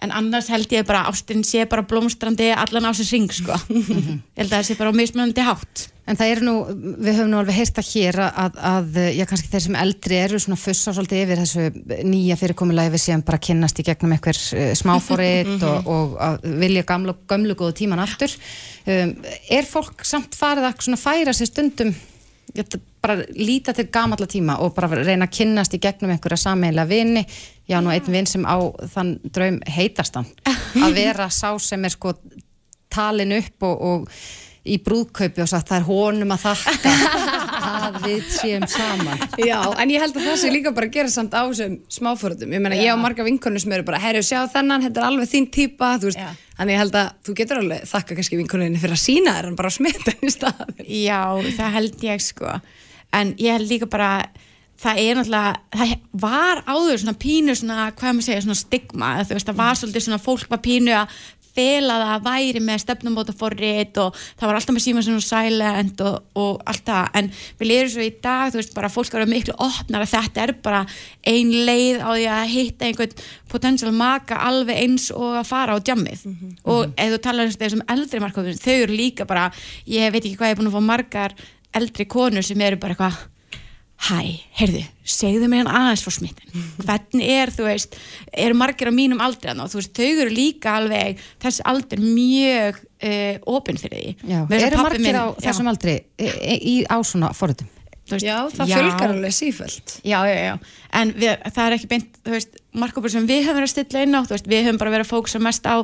[0.02, 3.58] En annars held ég bara ástin sé bara blómstrandi allan á sér ring, sko.
[4.38, 5.88] held að það sé bara mismunandi hátt.
[6.10, 6.54] En það eru nú,
[7.06, 10.40] við höfum nú alveg heyrst að hér að, að já, kannski þeir sem eldri eru
[10.42, 14.72] svona fussa svolítið yfir þessu nýja fyrirkomulagi við séum bara kynnast í gegnum einhver uh,
[14.76, 18.34] smáfórit og, og að vilja gamlu, gömlu góðu tíman aftur.
[18.90, 19.14] Um,
[19.54, 21.94] er fólk samt farið að svona færa sér stundum,
[23.02, 27.26] bara líta til gamalla tíma og bara reyna að kynnast í gegnum einhverja sameiginlega vini,
[27.70, 28.58] já nú einn vin sem á
[28.94, 30.28] þann draum heitastan,
[30.82, 32.16] að vera sá sem er sko
[32.92, 34.10] talin upp og, og
[34.68, 37.38] í brúðkaupi og sagt það er honum að þakka
[37.72, 41.14] að við séum saman Já, en ég held að það sé líka bara að gera
[41.14, 42.54] samt á þessum smáfórutum.
[42.54, 45.32] Ég meina, ég á marga vinkonur sem eru bara, herru, sjá þennan, þetta er alveg
[45.32, 46.22] þín típa, þú veist.
[46.22, 46.32] Já.
[46.60, 49.58] Þannig ég held að þú getur alveg þakka kannski vinkonuðinni fyrir að sína þér, en
[49.58, 50.86] bara smita henni staðin.
[50.86, 51.22] Já,
[51.58, 52.56] það held ég sko
[53.12, 54.12] en ég held líka bara
[54.82, 55.92] það er náttúrulega, það
[56.24, 60.06] var áður svona pínu svona, hvað maður segja, svona stigma þú veist, það var svolítið
[60.08, 61.20] svona, fólk var pínu að
[61.56, 66.04] fela það að væri með stefnumóta forrið og það var alltaf með síma svona silent
[66.06, 67.10] og, og allt það.
[67.20, 70.46] En við liðum svo í dag, þú veist, bara fólk eru miklu opnar að þetta
[70.46, 70.84] er bara
[71.28, 73.18] ein leið á því að hitta einhvern
[73.52, 76.24] potential maka alveg eins og að fara á djammið
[76.64, 79.50] og ef þú talar um þessum eldri markafum, þau eru líka bara
[79.90, 81.36] ég veit ekki hvað ég er búin að fá margar
[81.76, 83.20] eldri konur sem eru bara eitthvað
[84.02, 84.22] hæ,
[84.58, 87.98] heyrðu, segðu mér hann aðeins frá smittin, hvernig er þú veist,
[88.34, 92.80] eru margir á mínum aldri og þú veist, þau eru líka alveg þessi aldur mjög
[92.82, 94.16] uh, opinn fyrir því.
[94.32, 97.70] Já, eru margir minn- á já, þessum aldri í, í, á svona forritum?
[97.70, 97.81] þú
[98.16, 99.94] veist, Já, það fjölgar alveg síföld.
[100.04, 100.54] já, já, já,
[101.02, 104.04] en við, það er ekki beint, þú veist, markopur sem við höfum verið að stilla
[104.06, 105.76] inn á, þú veist, við höfum bara verið að fókusa mest á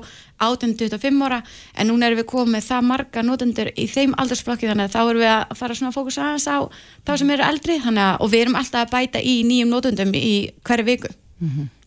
[0.48, 1.40] 18-25 ára
[1.76, 5.24] en núna erum við komið það marga notendur í þeim aldursflokki þannig að þá erum
[5.24, 6.58] við að fara svona að fókusa aðeins á
[7.08, 10.14] þá sem eru eldri, þannig að, og við erum alltaf að bæta í nýjum notendum
[10.18, 10.36] í
[10.68, 11.14] hverju viku.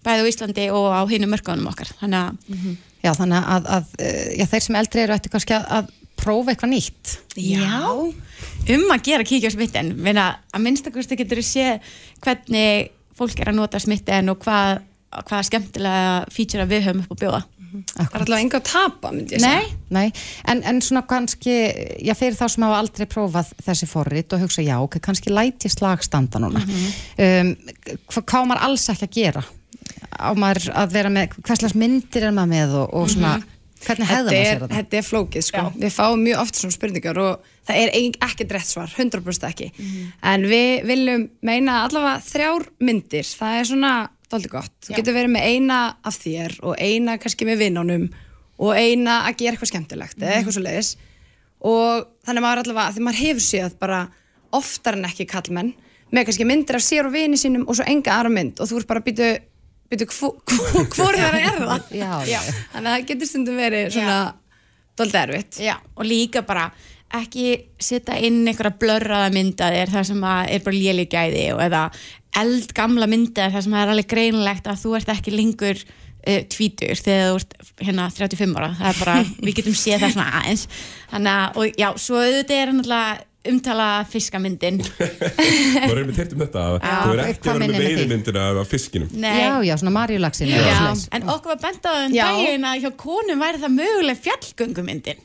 [0.01, 4.27] Bæði á Íslandi og á hinum mörkunum okkar, þannig að Já, þannig að, að eh,
[4.37, 5.87] já, þeir sem eldri eru ættu kannski að, að
[6.21, 7.15] prófa eitthvað nýtt.
[7.41, 9.95] Já, um að gera kíkja á smitten.
[10.01, 14.83] Meina, að minnstakosti getur þú séð hvernig fólk er að nota smitten og hvað,
[15.29, 17.43] hvað skemmtilega fítur að við höfum upp að bjóða.
[17.71, 19.59] Það er allavega enga að tapa, myndi ég segja.
[19.95, 21.55] Nei, Nei, en, en svona kannski
[22.03, 25.71] já, fyrir þá sem hafa aldrei prófað þessi forrit og hugsa já, ok, kannski læti
[25.71, 26.65] slag standa núna.
[26.65, 27.53] Um,
[28.11, 29.45] hvað, hvað á maður alls ekki að gera?
[30.19, 33.37] Á maður að vera með, hverslega myndir er maður með og, og svona
[33.81, 34.77] Hvernig þetta maður er, sér þarna?
[34.77, 35.65] þetta er flókið sko.
[35.81, 37.93] við fáum mjög oft svona spurningar og það er
[38.29, 39.69] ekkert rétt svar, 100% ekki.
[40.33, 43.25] En við viljum meina allavega þrjár myndir.
[43.25, 43.93] Það er svona
[44.31, 44.75] dálítið gott.
[44.85, 44.97] Þú Já.
[45.01, 48.09] getur verið með eina af þér og eina kannski með vinnunum
[48.61, 50.91] og eina að gera eitthvað skemmtilegt eða eitthvað svo leiðis
[51.61, 54.01] og þannig að maður allavega, því maður hefur séð bara
[54.57, 55.73] oftar en ekki kallmenn
[56.11, 58.61] með kannski myndir af sér og vini sínum og svo enga aðra mynd.
[58.61, 59.29] Og þú ert bara að býtu
[59.91, 61.91] býtu hvor þeirra er það?
[62.03, 62.41] Já, já.
[62.73, 64.21] þannig að það getur stundum verið svona
[65.01, 65.61] dálítið erfitt.
[65.65, 66.71] Já, og líka bara
[67.21, 67.47] ekki
[67.83, 71.89] setja inn einhverja blörraða myndaðir þar sem er bara léli gæði og eða
[72.39, 77.33] eldgamla myndaðir þar sem er alveg greinlegt að þú ert ekki lengur uh, tvítur þegar
[77.33, 78.71] þú ert hérna 35 ára.
[78.79, 80.65] Það er bara, við getum séð það svona aðeins.
[81.11, 83.19] Þannig að, og já, svo auðvitað er náttúrulega
[83.49, 84.81] umtala fiskamyndin.
[85.81, 89.09] Maður er með teirt um þetta að þú er ekki vera með veiðmyndina af fiskinum.
[89.23, 92.27] Nei, Já, já, svona marjulaxin Já, en okkur var bent á það um Já.
[92.29, 95.23] daginn að hjá konum væri það möguleg fjallgöngumyndin.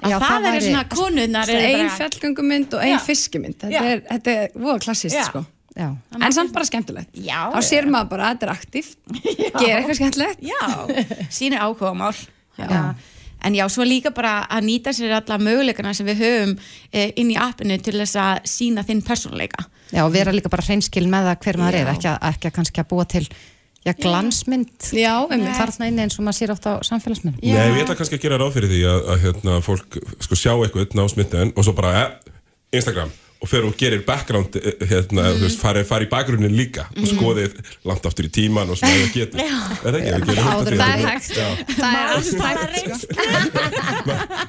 [0.00, 3.00] Að Já, það, það væri- svona konunnar eru ein bara- fjallgöngumynd og ein Já.
[3.06, 3.58] fiskimynd.
[3.62, 5.24] Þetta er, þetta er voða klassist Já.
[5.30, 5.44] sko.
[5.78, 5.86] Já.
[6.18, 7.14] en samt bara skemmtilegt.
[7.14, 8.98] Já, þá sér maður bara að þetta er aktíft
[9.62, 10.42] gera eitthvað skemmtilegt.
[10.42, 10.64] Já,
[11.30, 12.16] sínir áhuga mál.
[12.58, 12.80] Já.
[13.44, 16.56] En já, svo líka bara að nýta sér alla möguleikana sem við höfum
[16.92, 19.64] e, inn í appinu til þess að sína þinn persónuleika.
[19.90, 22.56] Já, og vera líka bara hreinskil með það hver maður er, ekki að, ekki að
[22.58, 23.24] kannski að búa til
[23.86, 25.56] já, glansmynd Já, einmitt.
[25.56, 27.56] þarna inni eins og maður sér oft á samfélagsmynd Já.
[27.56, 30.52] Nei, ég ætla kannski að gera ráð fyrir því að, að hérna, fólk sko, sjá
[30.58, 32.36] eitthvað ná smitten og svo bara eh,
[32.76, 35.38] Instagram og fer og gerir background eh, hérna, Mhm.
[35.38, 37.54] þú veist, fari, fari í bakgrunnin líka og skoðið
[37.88, 39.48] langt aftur í tíman og svona ef það getur er
[39.80, 41.30] það ekki, við gerum það er hægt.
[41.78, 43.10] Það er allt Bara hægt sko.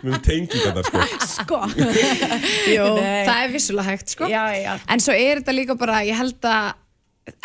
[0.05, 0.99] við tengjum þetta sko.
[1.37, 1.59] Sko.
[1.77, 3.25] Nei.
[3.27, 4.29] það er vissulega hægt sko.
[4.31, 4.73] Já, já.
[4.91, 6.73] En svo er þetta líka bara ég held að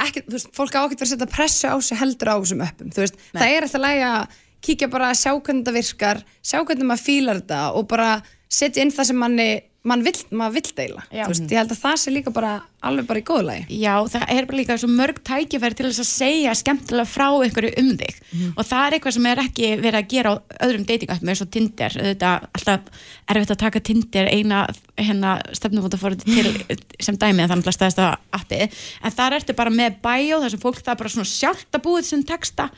[0.03, 2.63] ekki, þú veist, fólk á ekkert verið að setja pressu á sig heldur á þessum
[2.67, 4.37] öppum þú veist, það er að læga að
[4.67, 8.11] kíkja bara að sjá hvernig þetta virkar sjá hvernig maður fílar þetta og bara
[8.49, 9.49] setja inn það sem manni
[9.87, 11.03] maður vill deila.
[11.13, 12.53] Veist, ég held að það sé líka bara
[12.87, 13.79] alveg bara í góðu lagi.
[13.81, 17.73] Já, það er bara líka svo mörg tækifæri til þess að segja skemmtilega frá einhverju
[17.83, 18.19] um þig.
[18.53, 20.35] Og það er eitthvað sem er ekki verið að gera á
[20.67, 21.99] öðrum datingappum eins og Tinder.
[22.03, 23.03] Auðvitað alltaf
[23.35, 24.63] erfitt að taka Tinder eina
[24.97, 28.79] hérna stefnumótafórið til sem dæmi en það er alltaf stæðast að appið.
[29.03, 31.87] En þar ertu bara með bio þar sem fólk það er bara svona sjálft að
[31.87, 32.71] búið sem texta.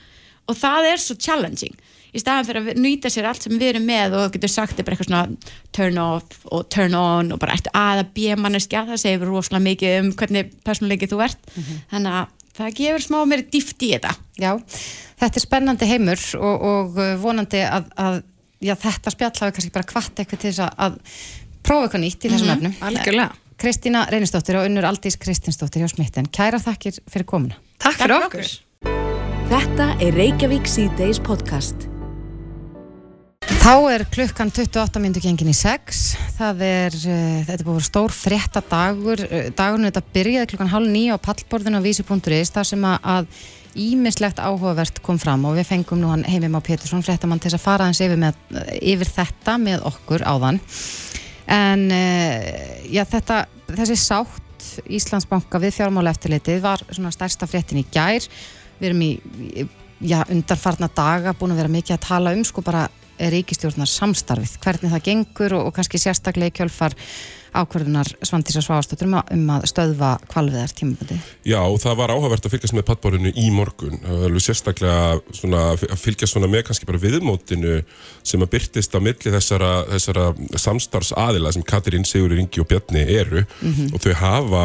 [0.48, 1.76] Og það er svo challenging
[2.12, 5.09] í staðan fyrir að nýta sér allt sem við erum með og getur sagt eitthvað
[5.09, 5.22] svona
[5.74, 9.66] turn off og turn on og bara eftir að að B manneskja, það segir rosalega
[9.66, 11.50] mikið um hvernig persónuleikið þú ert
[11.90, 14.52] þannig að það gefur smá meiri dýft í þetta Já,
[15.20, 18.22] þetta er spennandi heimur og, og uh, vonandi að, að
[18.64, 22.24] já, þetta spjall hafi kannski bara kvart eitthvað til þess að, að prófa eitthvað nýtt
[22.24, 26.30] í þessum efnum algjörlega Kristína Reynisdóttir og unnur Aldís Kristinsdóttir hjá Smitten.
[26.30, 27.59] Kæra þakkir fyrir komuna.
[27.82, 28.56] Takk fyrir Takk okkur.
[29.50, 31.88] Þetta er Reykjavík C-Days podcast.
[33.49, 36.01] Þá er klukkan 28 myndu gengin í 6.
[36.36, 39.22] Það er, uh, þetta er vera stór frétta dagur.
[39.57, 43.30] Dagurinn þetta byrjaði klukkan hálf nýja á pallborðinu á vísi.is þar sem að,
[43.78, 47.62] ímislegt áhugavert kom fram og við fengum nú hann Heimir Má Pétursson fréttamann til að
[47.62, 48.36] fara hans yfir, með,
[48.80, 50.61] yfir þetta með okkur áðan.
[51.49, 52.53] En uh,
[52.92, 53.42] já, þetta,
[53.72, 58.28] þessi sátt Íslandsbanka við fjármála eftirlitið var svona stærsta fréttin í gær.
[58.78, 59.12] Við erum í
[60.05, 62.86] já, undarfarna daga búin að vera mikið að tala um sko bara
[63.19, 66.95] ríkistjórnar samstarfið, hvernig það gengur og, og kannski sérstaklega í kjölfar
[67.59, 71.16] ákvörðunar Svandísa Svavastóttur um, að- um að stöðva kvalviðar tímaböndi.
[71.49, 73.97] Já, það var áhugavert að fylgjast með pattbórinu í morgun.
[74.05, 77.79] Alveg sérstaklega svona, að fylgjast svona með kannski bara viðmótinu
[78.23, 80.27] sem að byrtist á milli þessara, þessara
[80.61, 83.43] samstarfsaðila sem Katrín, Sigurður, Ingi og Bjarni eru
[83.97, 84.62] og þau hafa,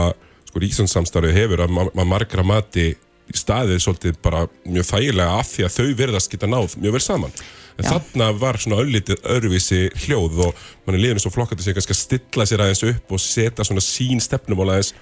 [0.51, 2.89] sko ríkisandsamstarfið hefur að, ma að margra mati
[3.33, 7.31] staðið svolítið bara mjög þægilega af því að þau verðast geta náð mjög vel saman.
[7.79, 11.95] En þarna var svona öllítið öðruvísi hljóð og mann er liðin svo flokkandi sig kannski
[11.95, 14.93] að stilla sér aðeins upp og setja svona sín stefnumál aðeins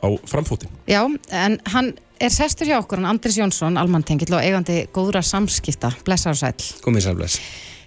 [0.00, 0.72] á framfótin.
[0.88, 5.92] Já, en hann er sestur hjá okkur, hann Andris Jónsson, almantengill og eigandi góðra samskipta,
[6.06, 6.82] blessaður og sæll.
[6.84, 7.40] Komið sælbless.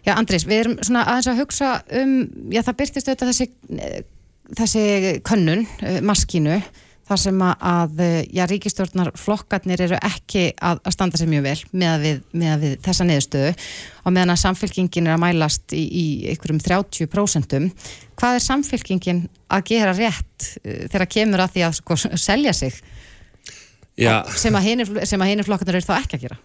[0.06, 2.18] Já, Andris, við erum svona aðeins að hugsa um,
[2.54, 3.98] já, það byrtist auðvitað þessi, eh,
[4.60, 4.84] þessi
[5.28, 6.62] könnun, eh, maskínu,
[7.08, 11.62] þar sem að- eh, já, ríkistjórnar flokkarnir eru ekki að, að standa sér mjög vel
[11.72, 13.54] með að við, með að við þessa niðurstöðu
[14.04, 17.72] og meðan að samfélkingin er að mælast í, í einhverjum 30%.
[18.18, 22.76] Hvað er samfélkingin að gera rétt eh, þegar kemur að því að sko, selja sig
[23.98, 26.38] Já, sem að hinir flokkarnir eru þá ekki að gera?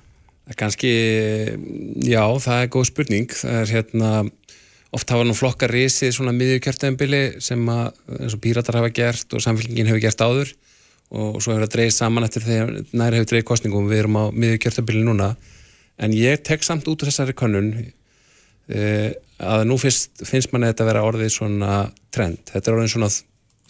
[0.58, 0.90] kannski,
[2.02, 3.30] já, það er góð spurning.
[3.30, 4.08] Það er hérna,
[4.92, 9.42] oft hafa nú flokkar risið svona miðjukjörtæðinbili sem að, eins og píratar hafa gert og
[9.44, 10.52] samfélkingin hefur gert áður
[11.12, 14.24] og svo hefur það dreigð saman eftir þegar næri hefur dreigð kostningum við erum á
[14.32, 15.32] miðjukjörtæðinbili núna.
[16.00, 19.10] En ég tek samt út úr þessari könnun uh,
[19.42, 21.72] að nú finnst, finnst manni þetta að vera orðið svona
[22.14, 23.10] trend, þetta er orðið svona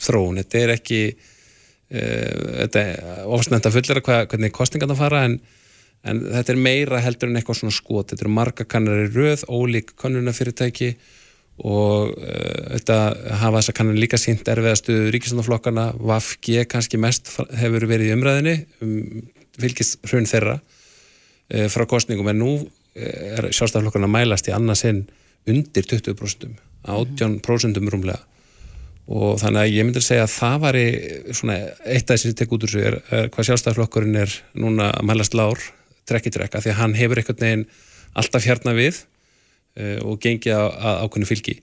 [0.03, 5.39] þróun, þetta er ekki uh, þetta er ofsnend að fullera hvernig kostningarna fara en,
[6.03, 9.45] en þetta er meira heldur en eitthvað svona skot, þetta eru marga kannar í röð,
[9.49, 10.95] ólík kannunafyrirtæki
[11.63, 12.97] og þetta
[13.43, 17.31] hafa þess að kannan líka sínt erfiðastu ríkisandaflokkana, VAFG kannski mest
[17.61, 18.95] hefur verið í umræðinni um
[19.61, 22.53] fylgist hrun þeirra uh, frá kostningum en nú
[22.93, 25.07] er sjálfstæðarflokkarna mælast í annarsinn
[25.49, 28.19] undir 20% 18% rúmlega.
[29.13, 30.79] Og þannig að ég myndi að segja að það var
[31.35, 31.57] svona
[31.91, 35.37] eitt af þessi tek út úr þessu er, er hvað sjálfstæðarflokkurinn er núna að mælast
[35.39, 35.65] lár
[36.09, 37.65] trekki trekka því að hann hefur einhvern veginn
[38.19, 39.03] alltaf hérna við
[39.79, 40.63] uh, og gengið á,
[41.05, 41.57] ákveðinu fylgi.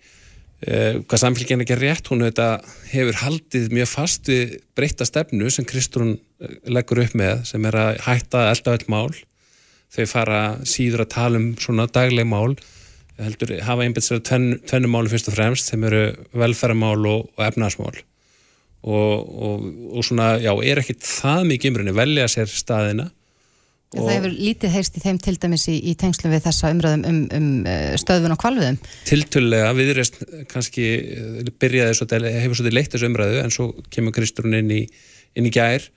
[0.59, 5.67] Uh, hvað samfélgin ekki er rétt hún hefur haldið mjög fast við breyta stefnu sem
[5.67, 6.17] Kristrún
[6.67, 9.13] leggur upp með sem er að hætta elda öll mál.
[9.89, 12.59] Þau fara síður að tala um svona dagleg mál
[13.19, 16.03] heldur hafa einbætt sér tvenn, tvennu máli fyrst og fremst sem eru
[16.37, 17.97] velferðamál og, og efnarsmál
[18.79, 23.09] og, og, og svona, já, er ekkit það mikið umrunni velja sér staðina
[23.89, 27.21] Það hefur lítið heyrst í þeim til dæmis í, í tengslu við þessa umröðum um,
[27.33, 28.75] um uh, stöðun og kvalviðum.
[29.09, 30.19] Tiltölulega, viðreist
[30.51, 30.85] kannski
[31.15, 34.83] uh, byrjaði svo, hefur svolítið leitt þessu umröðu en svo kemur Kristrún inn í,
[35.33, 35.87] inn í gær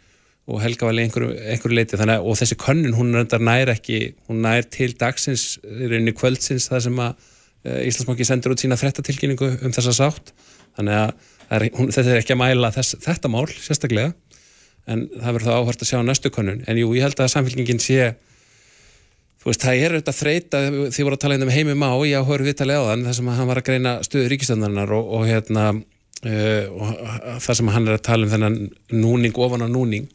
[0.48, 3.12] og Helga var einhverju, einhverju leiti þannig að þessi könnun hún
[3.44, 7.28] nær ekki hún nær til dagsins reyni kvöldsins þar sem að
[7.62, 10.32] Íslandsbanki sendur út sína frettatilkynningu um þessa sátt.
[10.74, 14.16] Þannig að hún, þetta er ekki að mæla þess, þetta mál sérstaklega
[14.90, 16.62] en það verður þá áhört að sjá næstu könnun.
[16.66, 18.12] En jú, ég held að samfélkingin sé
[19.42, 20.58] þú veist, það er auðvitað þreita
[20.94, 23.48] því voru að tala um heimi má, ég áhör viðtalið á þann þar sem hann
[23.50, 28.06] var að greina stöðu ríkistöndarnar og, og hérna uh, og þar sem hann er að
[28.06, 28.58] tala um þennan
[28.94, 30.10] núning ofan á núning.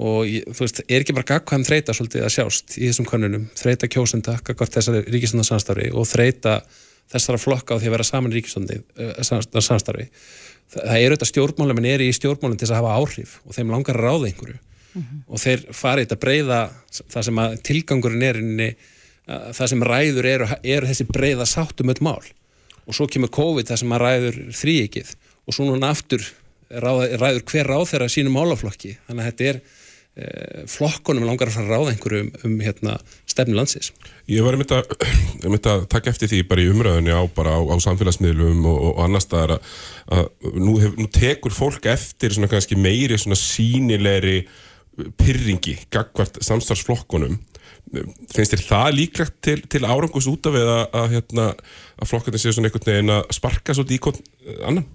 [0.00, 3.44] Og ég, þú veist, er ekki bara gagkvæm þreita svolítið að sjást í þessum konunum
[3.58, 6.52] þreita kjósenda, gagkvæmt þessari ríkistundarsamstarfi og þreita
[7.10, 10.06] þessara flokka á því að vera saman ríkistundarsamstarfi
[10.74, 13.98] það er auðvitað stjórnmálum en er í stjórnmálum til að hafa áhrif og þeim langar
[13.98, 14.58] að ráða einhverju.
[14.90, 15.22] Mm -hmm.
[15.28, 16.60] og þeir farið þetta breyða
[16.98, 18.70] það sem að tilgangurinn er inni,
[19.26, 22.24] það sem ræður eru, eru þessi breyða sáttum öll mál.
[22.86, 25.14] Og svo kemur COVID það sem að ræður þrýikið
[25.46, 26.24] og svo núna aftur
[26.70, 28.96] ræður, hver ráð þeirra sínum málaflokki.
[29.06, 29.60] Þannig að þetta er
[30.70, 32.96] flokkunum langar að fara að ráða einhverju um, um hérna,
[33.28, 33.90] stefni landsins?
[34.30, 34.90] Ég var einmitt að,
[35.44, 39.04] einmitt að taka eftir því bara í umræðinni á, bara á, á samfélagsmiðlum og, og
[39.04, 39.70] annar staðar að,
[40.16, 44.42] að nú, hef, nú tekur fólk eftir svona kannski meiri svona sínilegri
[45.20, 47.38] pyrringi gagvart samstarfsflokkunum.
[48.30, 51.46] Finnst þér það líklegt til, til árangus út af eða að, hérna,
[51.96, 54.90] að flokkarnir séu svona einhvern veginn að sparka svolítið í hvern annan?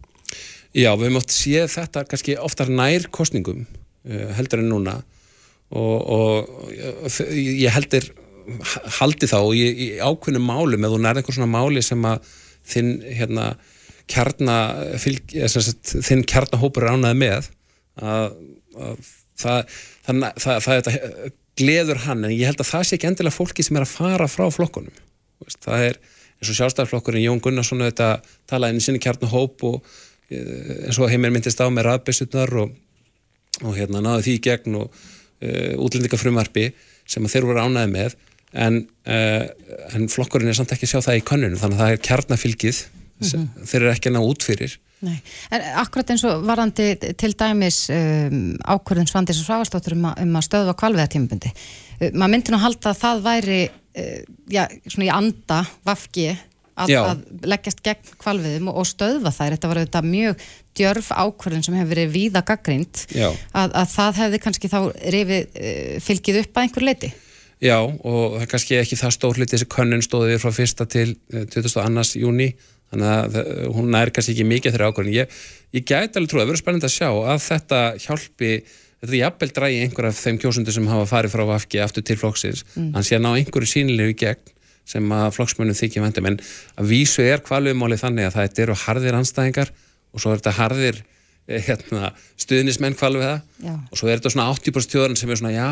[0.75, 3.65] Já, við höfum oft séð þetta kannski oftar nær kostningum
[4.05, 4.99] Eh, heldur en núna
[5.73, 6.71] og, og
[7.33, 8.09] ég heldur
[8.99, 12.33] haldi þá í, í ákveðnum málum eða þú nærði eitthvað svona máli sem að
[12.65, 13.47] þinn hérna
[14.11, 15.33] kjarnafylg
[16.05, 17.49] þinn kjarnahópur er ánaði með
[17.97, 18.35] að,
[18.77, 19.09] að
[19.41, 23.65] það, það, það, það gleður hann en ég held að það sé ekki endilega fólki
[23.65, 25.03] sem er að fara frá flokkunum.
[25.63, 25.99] Það er
[26.35, 28.09] eins og sjálfstæðarflokkurinn Jón Gunnarsson þetta
[28.49, 29.87] talaði inn í sinni kjarnahóp og
[30.29, 32.75] eh, eins og heimir myndist á með rafbissutnar og
[33.63, 35.03] og hérna náðu því í gegn og
[35.41, 36.69] uh, eh, útlendingafrumvarfi
[37.09, 38.15] sem þeir voru ánæði með
[38.55, 39.43] en, uh,
[39.93, 42.81] en flokkurinn er samt ekki að sjá það í kannunum þannig að það er kjarnafylgið
[42.85, 43.47] mm -hmm.
[43.69, 45.17] þeir eru ekki að ná út fyrir Nei.
[45.51, 46.85] En akkurat eins og varandi
[47.19, 52.53] til dæmis um, ákvörðun Svandis og Sváastóttur um, um að stöðva kvalveðatímabundi uh, maður myndi
[52.55, 53.59] nú halda að það væri
[54.51, 56.33] já, svona í anda vafki
[56.75, 60.45] að, að leggjast gegn kvalviðum og stöðva þær, þetta var auðvitað mjög
[60.75, 64.79] djörf ákvörðun sem hefur verið víða gaggrind, að, að það hefði kannski þá
[65.15, 67.11] rifið uh, fylgið upp að einhver leiti.
[67.63, 72.19] Já, og kannski ekki það stór hluti þessi könnun stóði við frá fyrsta til 22.
[72.19, 72.49] júni,
[72.91, 73.37] þannig að
[73.77, 75.15] hún er kannski ekki mikið þeirra ákvörðun.
[75.15, 75.37] Ég,
[75.77, 78.51] ég gæti alveg trú að verður spennend að sjá að þetta hjálpi,
[78.99, 82.19] þetta er jafnvel drægi einhver af þeim kjósundu sem hafa farið frá Vafki aftur til
[82.19, 82.91] flokksins, mm.
[82.97, 84.54] hann sé að ná einhverju sínilegu gegn
[84.85, 86.39] sem að flokksmönnum þykja vendum en
[86.77, 89.71] að vísu er kvaluðmáli þannig að það eru harðir anstæðingar
[90.13, 91.01] og svo er þetta harðir
[91.47, 92.11] eh, hérna,
[92.41, 93.73] stuðnismenn kvaluð það já.
[93.73, 95.71] og svo er þetta svona 80% tjóðan sem er svona já,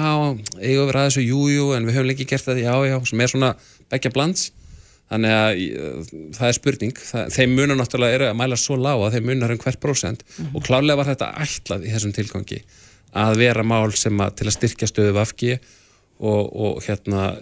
[0.60, 3.34] eigum við ræðis og jújú en við höfum lengi gert þetta, já, já, sem er
[3.34, 3.54] svona
[3.94, 4.52] begja blands.
[5.14, 9.04] Þannig að uh, það er spurning, það, þeim munar náttúrulega eru að mæla svo lág
[9.04, 10.24] að þeim munar um hvert prósent.
[10.24, 10.56] Mm -hmm.
[10.56, 12.62] og klálega var þetta ætlað í þessum tilgangi
[13.14, 17.36] að vera mál sem að til að styrkja stöðu vafki og, og hérna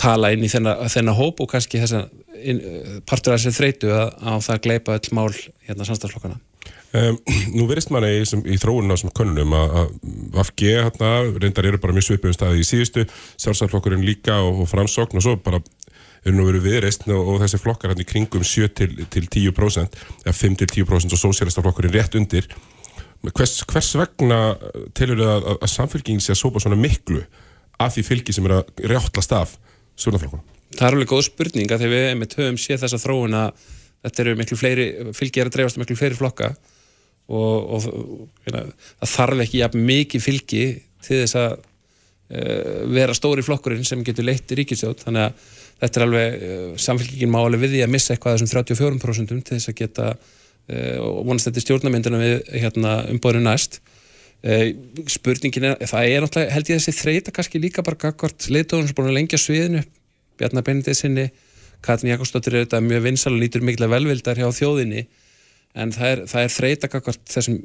[0.00, 2.04] tala inn í þennan, hóp og kannski þessa
[2.38, 2.60] inn,
[3.08, 5.32] partur af þessi þreytu að, að það gleipa öll mál
[5.66, 6.38] hérna samstagsflokkana
[6.88, 7.18] Um,
[7.52, 9.90] nú verist manni í, í þróunum á þessum konunum að, að
[10.32, 13.04] Vafge hérna, reyndar eru bara mjög svipið um staði í síðustu,
[13.36, 15.60] sjálfsæðarflokkurinn líka og, og framsókn og svo bara
[16.24, 20.00] eru nú verið viðreist og, og þessi flokkar hann í kringum 7 til, til 10%
[20.24, 22.48] eða 5 til 10% og sósélista flokkurinn rétt undir.
[23.28, 24.40] Hvers, hvers vegna
[24.96, 27.20] telur þið að, að samfélkingin sé að sópa svona miklu
[27.78, 29.54] af því fylgi sem er að rjáttlast af
[29.98, 30.46] stjórnaflokkunum?
[30.74, 33.68] Það er alveg góð spurning að þegar við með töfum sé þessa þróun að
[34.04, 36.52] þetta eru miklu fleiri, fylgi er að dreifast miklu fleiri flokka
[37.28, 37.86] og, og
[38.46, 38.64] hérna,
[39.00, 40.64] það þarf ekki jafn mikið fylgi
[41.04, 45.46] til þess að uh, vera stóri flokkurinn sem getur leitt í ríkistjóð þannig að
[45.82, 49.42] þetta er alveg uh, samfélgingin má alveg við því að missa eitthvað þessum 34% til
[49.50, 53.80] þess að geta uh, og vonast þetta stjórnamyndina við hérna, umbóðinu næst
[55.10, 58.98] spurningin er, það er náttúrulega held ég þessi þreita kannski líka bara gagvart leitóðun sem
[58.98, 59.82] búin að lengja sviðinu
[60.38, 61.24] Bjarnar Benindið sinni
[61.82, 65.08] Katrin Jakobsdóttir er þetta mjög vinsal og lítur mikla velvildar hjá þjóðinni
[65.78, 67.58] en það er, það er þreita kakvart þessum,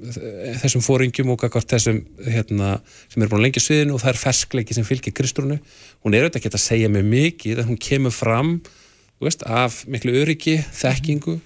[0.61, 2.75] þessum fóringjum og kakvart þessum hérna,
[3.09, 5.57] sem er búin að lengja sviðinu og það er ferskleiki sem fylgir Kristrúnu.
[6.03, 8.57] Hún er auðvitað ekki að segja mig mikið en hún kemur fram
[9.23, 11.37] veist, af miklu öryggi, þekkingu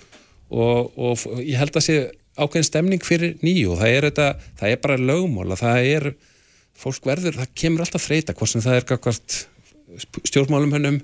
[0.50, 2.00] og, og ég held að sé
[2.38, 4.28] ákveðin stemning fyrir nýju og það er, þetta,
[4.60, 6.10] það er bara lögmál það er,
[6.78, 9.38] fólk verður, það kemur alltaf þreita hvort sem það er kakvart
[10.28, 11.00] stjórnmálum hennum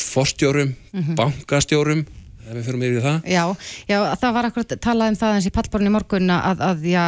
[0.00, 1.16] forstjórum, mm -hmm.
[1.18, 2.06] bankastjórum
[2.50, 3.28] ef við fyrir yfir það.
[3.30, 3.42] Já,
[3.90, 7.04] já það var akkurat talað um það eins í pallborinu morgun að, að, já,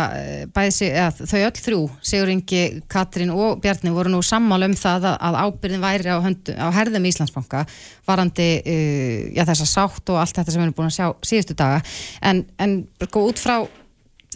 [0.54, 1.82] bæði, að þau öll þrjú,
[2.12, 2.62] Sigur Ingi,
[2.92, 6.68] Katrín og Bjarni voru nú sammála um það að, að ábyrðin væri á, höndu, á
[6.78, 7.66] herðum Íslandsbanka
[8.08, 11.58] varandi uh, já, þessa sátt og allt þetta sem við erum búin að sjá síðustu
[11.58, 11.82] daga.
[12.22, 13.60] En, en sko út frá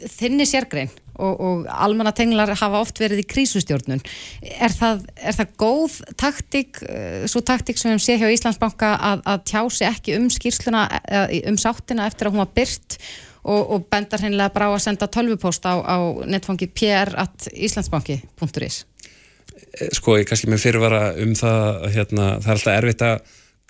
[0.05, 4.03] þinni sérgrein og, og almannatenglar hafa oft verið í krísustjórnun.
[4.57, 9.25] Er það, er það góð taktík, eh, svo taktík sem við séum hjá Íslandsbanka að,
[9.33, 10.85] að tjási ekki um skýrsluna,
[11.49, 12.99] um sáttina eftir að hún var byrt
[13.47, 18.87] og, og bendar hennilega bara á að senda tölvupóst á, á netfangi pr.islandsbanki.is eh,
[19.95, 23.17] Sko ég kannski með fyrirvara um það hérna, það er alltaf erfitt að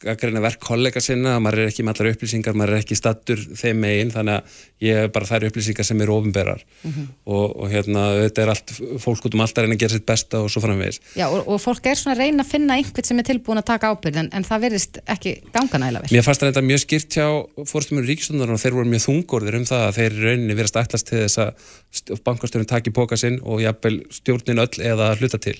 [0.04, 3.40] að greina verk kollega sinna, maður er ekki með allar upplýsingar, maður er ekki stattur
[3.56, 7.06] þeim megin þannig að ég er bara þær upplýsingar sem eru ofinberar mm -hmm.
[7.32, 10.42] og, og hérna þetta er allt, fólk út um alltaf reyna að gera sitt besta
[10.44, 11.00] og svo framvegis.
[11.16, 13.68] Já og, og fólk er svona að reyna að finna einhvern sem er tilbúin að
[13.72, 16.12] taka ábyrð en, en það verðist ekki ganga næla vel.
[16.12, 17.28] Mér fannst þetta mjög skýrt hjá
[17.64, 21.24] fórstumur ríkistundarinn og þeir voru mjög þungorðir um það að þeir rauninni verðast ætlast til
[21.24, 25.56] þess að bankastjórn taki póka sinn og jafnvel stjórnin öll eða hluta til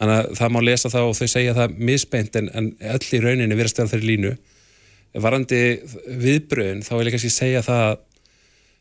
[0.00, 3.20] þannig að það má lesa það og þau segja það misbeint en, en öll í
[3.20, 4.32] rauninni verðast þeirra þeirri línu.
[5.20, 5.60] Varandi
[6.22, 7.96] viðbröðin þá vil ég kannski segja það að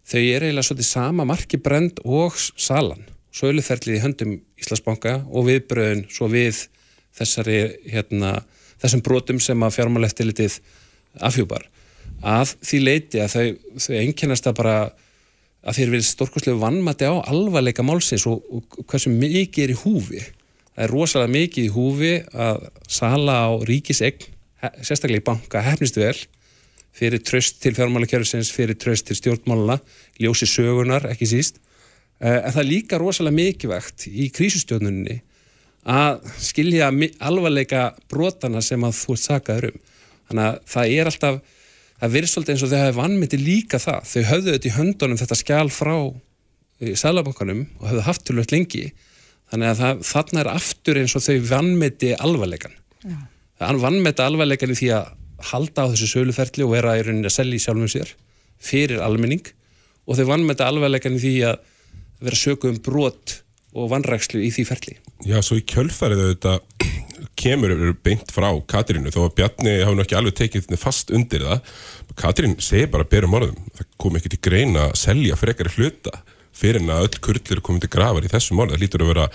[0.10, 3.06] þau er eiginlega svolítið sama marki brend og salan.
[3.34, 6.64] Söluferlið í höndum Íslandsbanka og viðbröðin svo við
[7.18, 7.60] þessari
[7.90, 8.40] hérna,
[8.82, 10.60] þessum brotum sem að fjármáleftilitið
[11.26, 11.68] afhjúpar.
[12.20, 13.46] Að því leiti að þau,
[13.86, 14.76] þau einkennast að bara
[15.60, 20.22] að þeir verið stórkoslega vannmati á alvarleika málsins og, og hversu mikið er í húfi.
[20.74, 24.30] Það er rosalega mikið í húfi að sala á ríkisegn,
[24.82, 26.16] sérstaklega í banka, hefnist vel
[27.00, 29.78] fyrir tröst til fjármálakjörfisins, fyrir tröst til stjórnmáluna,
[30.20, 31.60] ljósi sögunar, ekki síst.
[32.20, 35.20] Eh, en það er líka rosalega mikilvægt í krísustjórnunni
[35.90, 36.90] að skilja
[37.24, 39.78] alvarleika brotana sem að þú ert sakaður um.
[40.30, 41.38] Þannig að það er alltaf,
[42.02, 44.02] það verður svolítið eins og þau hafi vannmyndi líka það.
[44.12, 45.96] Þau höfðu þetta í höndunum þetta skjál frá
[46.82, 48.90] eh, Sælabankanum og höfðu haft til lögt lengi
[49.50, 52.76] þannig að það, þarna er aftur eins og þau vannmeti alvarleikan
[53.60, 55.12] það vannmeti alvarleikan í því að
[55.50, 58.16] halda á þessu söluferli og vera í rauninni að selja í sjálfum sér
[58.60, 59.46] fyrir almenning.
[60.08, 61.62] Og þau vannmeti alvarleikan í því að
[62.24, 63.40] vera söku um brot
[63.78, 64.98] og vannrækslu í því ferli.
[65.28, 66.88] Já, svo í kjölfarið auðvitað
[67.40, 71.72] kemur beint frá Katrínu þó að Bjarni hafi náttúrulega ekki alveg tekið fast undir það.
[72.20, 76.20] Katrín segir bara berum orðum það kom ekki til greina að selja frekari hluta
[76.56, 79.28] fyrir en að öll kurlir komið til grafar í þessu mál, það lítur að vera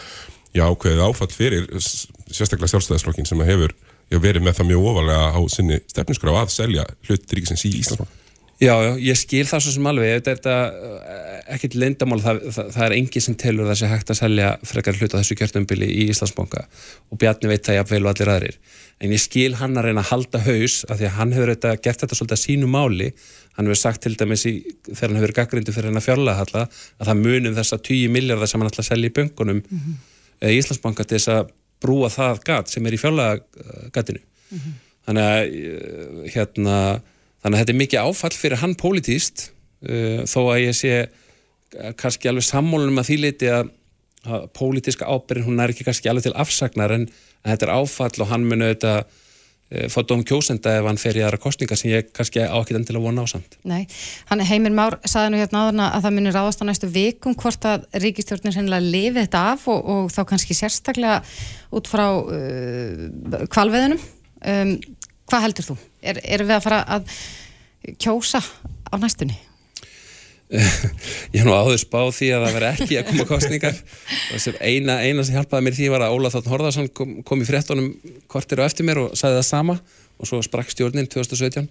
[0.53, 3.72] já, ákveðið áfall fyrir sérstaklega sjálfstæðisflokkin sem hefur
[4.11, 8.21] já, verið með það mjög ofalega á sinni stefninskraf að selja hlut ríkisins í Íslandsbank
[8.63, 10.21] Já, já, ég skil það svo sem alveg.
[10.29, 10.75] Þetta er
[11.11, 14.99] eh, ekkert lindamál það, það, það er engi sem telur þessi hægt að selja frekar
[15.01, 16.63] hlut á þessu kjörtumbili í Íslandsbanka.
[17.11, 18.61] Og Bjarni veit það jafnvel og allir aðrir.
[19.03, 21.75] En ég skil hann að reyna að halda haus af því að hann hefur þetta,
[21.89, 23.11] gert þetta svolítið að sínu máli.
[23.59, 24.55] Hann hefur sagt til dæmis í,
[24.87, 28.63] þegar hann hefur gaggrindu fyrir hann að fjárlega að það munum þessa 10 miljardar sem
[28.63, 30.01] hann ætla að selja í böngunum mm -hmm.
[30.47, 31.53] í Íslandsbanka til þess að
[31.85, 34.78] brúa það gat sem er í fjárlega gatinu mm -hmm.
[35.07, 36.78] þannig að eh, hérna,
[37.43, 39.51] þannig að þetta er mikið áfall fyrir hann pólitíst
[39.89, 40.95] uh, þó að ég sé
[41.99, 43.70] kannski alveg sammólunum að því leiti að,
[44.24, 47.09] að pólitíska ábyrgin hún er ekki kannski alveg til afsagnar en,
[47.43, 49.05] en þetta er áfall og hann muni auðvitað
[49.73, 52.77] Eh, fá dóm kjósenda ef hann fer í aðra kostninga sem ég kannski á ekki
[52.77, 53.57] enn til að vona ásamt.
[53.65, 53.87] Nei,
[54.29, 57.65] hann Heimir Már saði nú hérna áðurna að það munir ráðast á næstu vikum hvort
[57.71, 61.23] að ríkistjórnir sennilega lifi þetta af og, og þá kannski sérstaklega
[61.75, 64.05] út frá uh, kvalveðunum.
[64.45, 64.77] Um,
[65.25, 65.75] Hvað heldur þú?
[66.05, 67.12] Er, erum við að fara að
[67.97, 69.39] kjósa á næstunni?
[71.34, 73.76] Ég nú áður spáð því að það veri ekki að koma kostningar
[74.34, 77.42] og sem eina, eina sem hjálpaði mér því var að Óla Þáttun Horðarsson kom, kom
[77.42, 77.88] í fréttonum
[78.30, 79.78] kortir á eftir mér og sagði það sama.
[80.14, 81.64] Og svo sprakk stjórnin 2017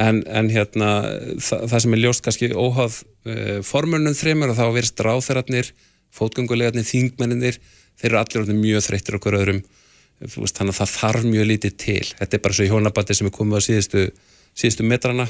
[0.00, 0.92] en, en hérna
[1.36, 2.94] það, það sem er ljóst kannski óháð
[3.28, 5.68] uh, formunum þreymur og þá verist ráþeirarnir
[6.16, 7.58] fótgöngulegarnir, þingmenninir
[8.00, 9.60] þeir eru allir orðin mjög þreyttir okkur öðrum.
[10.22, 12.02] Veist, þannig að það þarf mjög lítið til.
[12.22, 14.04] Þetta er bara svo í hjónabatti sem er komið á síðustu,
[14.56, 15.28] síðustu metrana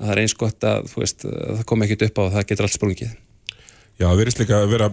[0.00, 2.46] að það er eins gott að, veist, að það kom ekkit upp á og það
[2.50, 3.18] getur allt sprungið.
[4.00, 4.86] Já, það verðist líka að vera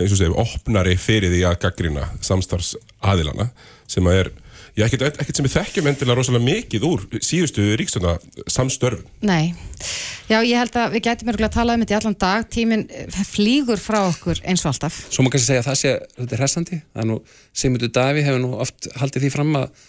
[0.00, 3.50] eins og segjum, opnari fyrir því að gaggrina samstarfs aðilana
[3.90, 4.30] sem að er,
[4.72, 8.14] já, ekkert, ekkert sem við þekkjum endilega rosalega mikið úr síðustu ríkstuna
[8.48, 9.52] samstörf Nei,
[10.30, 12.48] já, ég held að við gætum örgulega að tala um þetta í allan dag.
[12.56, 12.86] Tíminn
[13.34, 15.02] flýgur frá okkur eins og alltaf.
[15.12, 16.80] Svo maður kannski segja að það sé, þetta er hressandi.
[16.88, 17.20] Það er nú,
[17.52, 19.86] Sigmundur Daví hefur nú oft haldið því fram að,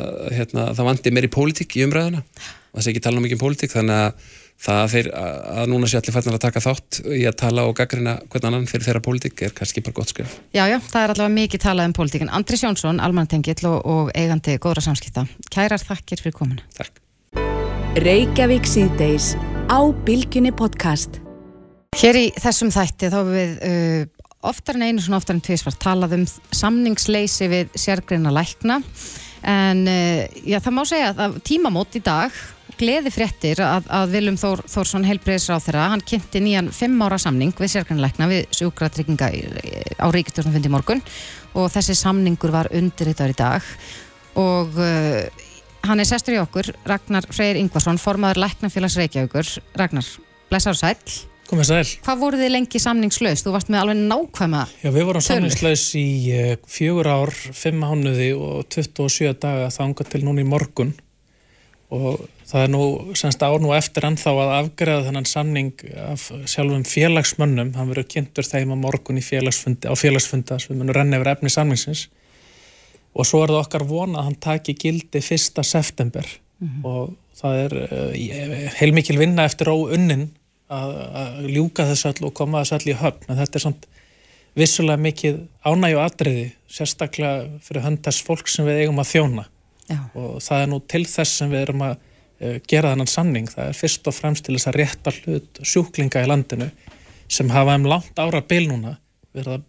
[0.00, 2.24] að hérna, það vandi meiri pólitík í umræðuna
[2.72, 4.30] og það sé ekki tala um mikið um pólitík þannig að
[4.62, 8.14] það þeir að núna sé allir færðin að taka þátt í að tala og gaggrina
[8.30, 10.36] hvern annan fyrir þeirra pólitík er kannski bara gott skrif.
[10.54, 12.30] Já, já, það er allavega mikið talað um pólitíkin.
[12.32, 15.26] Andris Jónsson, almantengill og, og eigandi góðra samskipta.
[15.52, 16.62] Kærar þakkir fyrir komuna.
[16.78, 17.02] Takk.
[18.02, 19.32] Reykjavík síðdeis
[19.66, 21.18] á Bilginni podcast.
[21.98, 26.16] Hér í þessum þætti þá við uh, oftar en einu svona oftar en tvísvart talað
[26.16, 28.80] um samningsleysi við sérgreina lækna
[29.42, 32.40] en uh, já, það má segja að tímamót í dag
[32.82, 37.54] gleði fréttir að, að Viljum Þór, Þórsson helbreyðisráð þeirra, hann kynnti nýjan fimm ára samning
[37.58, 39.30] við sérgrannleikna við sjúkratrygginga
[40.02, 41.02] á ríkistjórnum morgun
[41.58, 43.66] og þessi samningur var undirriðar í dag.
[44.40, 45.44] Og uh,
[45.86, 49.52] hann er sestur í okkur, Ragnar Freyr Ingvarsson formaður Læknafélags Reykjavíkur.
[49.78, 50.08] Ragnar,
[50.50, 51.88] blessaður sæl Komið sæl.
[52.06, 53.42] Hvað voru þið lengi samningslaus?
[53.44, 58.30] Þú varst með alveg nákvæma Já, við vorum samningslaus í uh, fjögur ár, fimm mánuði
[58.32, 60.94] og 27 daga þanga til núna í morgun
[61.92, 62.82] og það er nú
[63.18, 65.72] semst ár nú eftir ennþá að afgreða þennan samning
[66.06, 67.74] af sjálfum félagsmönnum.
[67.76, 71.52] Hann verður kynntur þeim á morgun félagsfundi á félagsfunda sem við munum renna yfir efni
[71.52, 72.06] samningsins.
[73.12, 75.60] Og svo er það okkar von að hann taki gildi 1.
[75.68, 76.28] september.
[76.86, 80.30] Og það er uh, heilmikil vinna eftir óunnin
[80.72, 83.28] að, að ljúka þess öll og koma þess öll í höfn.
[83.28, 83.88] En þetta er samt
[84.56, 89.51] vissulega mikið ánægju atriði sérstaklega fyrir höndast fólk sem við eigum að þjóna
[89.92, 90.00] Já.
[90.18, 93.50] og það er nú til þess sem við erum að uh, gera þennan sanning.
[93.52, 96.70] Það er fyrst og fremst til þess að rétta hlut sjúklinga í landinu
[97.32, 98.96] sem hafa um langt ára bil núna
[99.32, 99.68] verið að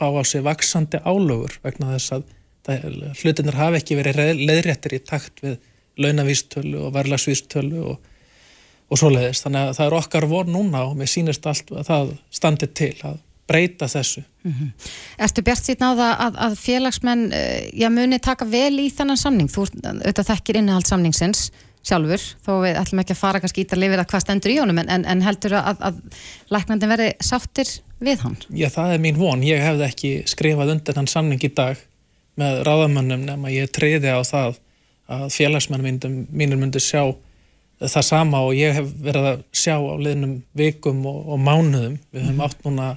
[0.00, 2.28] fá á sig vaksandi álögur vegna þess að
[3.20, 5.58] hlutinir hafa ekki verið leiðréttir í takt við
[6.00, 7.96] launavístölu og verðlagsvístölu og,
[8.90, 9.42] og svoleiðis.
[9.44, 12.94] Þannig að það er okkar von núna og mér sýnist allt að það standi til
[13.08, 13.18] að
[13.50, 14.22] breyta þessu.
[15.20, 19.20] Ertu bjart síðan á það að, að félagsmenn uh, já, muni taka vel í þennan
[19.20, 19.50] samning?
[19.50, 21.50] Þú auðvitað þekkir innihald samningsins
[21.86, 24.80] sjálfur, þó við ætlum ekki að fara kannski ítarlega yfir að hvað stendur í honum
[24.82, 26.00] en, en, en heldur að, að
[26.52, 27.70] læknandi verði sáttir
[28.04, 28.36] við hann?
[28.52, 29.44] Já, það er mín von.
[29.46, 31.80] Ég hefði ekki skrifað undir þann samning í dag
[32.40, 34.60] með ráðamönnum nema ég treyði á það
[35.10, 35.86] að félagsmenn
[36.28, 37.02] mínir myndi sjá
[37.80, 41.96] það sama og ég hef verið að sjá á liðnum vikum og, og mánuðum.
[42.12, 42.90] Við höfum átt núna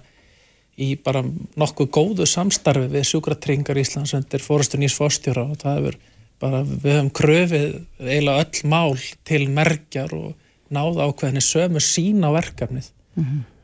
[0.82, 1.22] í bara
[1.60, 5.98] nokkuð góðu samstarfi við sjúkratringar Íslands undir fórustur nýs fórstjóra og það hefur
[6.42, 7.68] bara, við höfum kröfið
[8.02, 8.96] eiginlega öll mál
[9.28, 10.34] til merkjar og
[10.74, 12.90] náða ákveðinni sömu sín á verkefnið.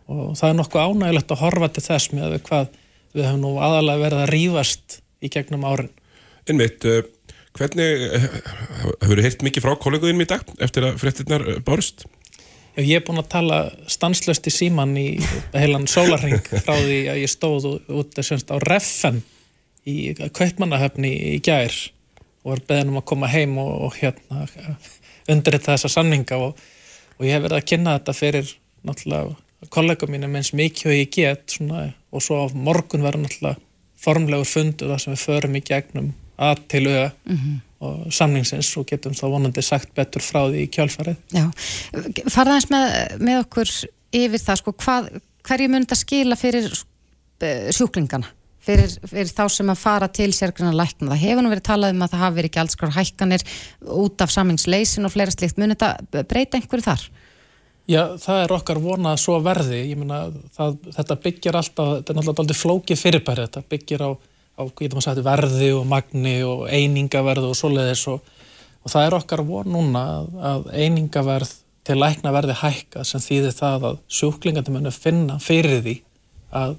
[0.10, 2.68] Og það er nokkuð ánægilegt að horfa til þess með við hvað
[3.14, 5.90] við höfum nú aðalega verið að rífast í gegnum árin.
[6.50, 7.02] Einmitt, uh,
[7.58, 8.28] hvernig uh,
[9.02, 11.60] hefur þið heyrt mikið frá kolleguðinum í dag eftir að fréttinnar uh,
[12.80, 13.56] Já, ég er búin að tala
[13.92, 15.18] stanslöst í síman í
[15.52, 19.20] heilan sólarring frá því að ég stóð út semst, á reffen
[19.84, 21.76] í Kaupmannahöfni í gær
[22.46, 24.46] og var beðin um að koma heim og, og hérna
[25.28, 26.56] undirrita þessa samninga og,
[27.20, 28.56] og ég hef verið að kynna þetta fyrir
[28.88, 33.60] náttúrulega kollega mínum eins mikið og ég get svona, og svo á morgun verður náttúrulega
[34.00, 37.10] formlegur fundur þar sem við förum í gegnum að til auða
[37.80, 41.20] og samningsins og getum þá vonandi sagt betur frá því í kjálfarið.
[41.32, 41.46] Já,
[42.28, 43.72] farða eins með, með okkur
[44.20, 45.08] yfir það, sko, hvað,
[45.48, 48.34] hverju mun þetta skila fyrir uh, sjúklingana?
[48.70, 51.14] Fyrir, fyrir þá sem að fara til sérgrunna lækna.
[51.14, 53.46] Það hefur nú verið talað um að það hafi verið gjaldskrar hækkanir
[53.96, 55.58] út af samingsleysin og fleira slíkt.
[55.58, 57.06] Mun þetta breyta einhverju þar?
[57.90, 59.80] Já, það er okkar vonað að svo verði.
[59.90, 60.20] Ég meina,
[60.54, 64.10] það, þetta byggir alltaf, þetta er náttúrulega aldrei flókið fyrirbæri, þetta byggir á,
[64.60, 68.20] á sagt, verði og magni og einingaverð og svoleiðis og,
[68.84, 71.56] og það er okkar von núna að, að einingaverð
[71.88, 75.96] til lækna verði hækka sem þýðir það að sjúklingandi munu finna fyrir því
[76.60, 76.78] að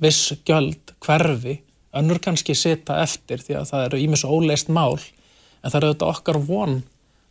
[0.00, 1.60] viss gjöld hverfi,
[1.96, 6.12] önnur kannski sita eftir því að það eru ímis óleist mál en það er auðvitað
[6.14, 6.76] okkar von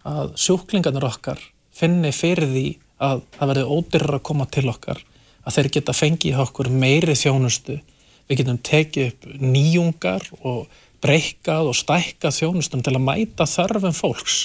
[0.10, 1.42] að sjúklingarnir okkar
[1.76, 2.66] finni fyrir því
[3.00, 5.02] að það verði ódyrra að koma til okkar
[5.46, 7.80] að þeir geta fengið okkur meiri þjónustu
[8.30, 10.68] við getum tekið upp nýjungar og
[11.04, 14.40] breykað og stækkað þjónustum til að mæta þörfum fólks.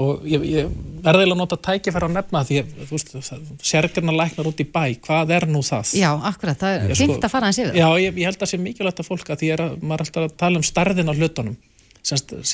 [0.00, 0.68] Og ég, ég
[1.04, 5.32] verði eiginlega að nota tækifæra að nefna því að sérgjarnar læknar út í bæ, hvað
[5.36, 5.90] er nú það?
[5.98, 7.74] Já, akkurat, það er Ég sko- fint að fara hans yfir.
[7.76, 10.00] Já, ég, ég held að það sé mikilvægt að fólk að því er að maður
[10.00, 11.56] er alltaf að tala um starðin á hlutunum.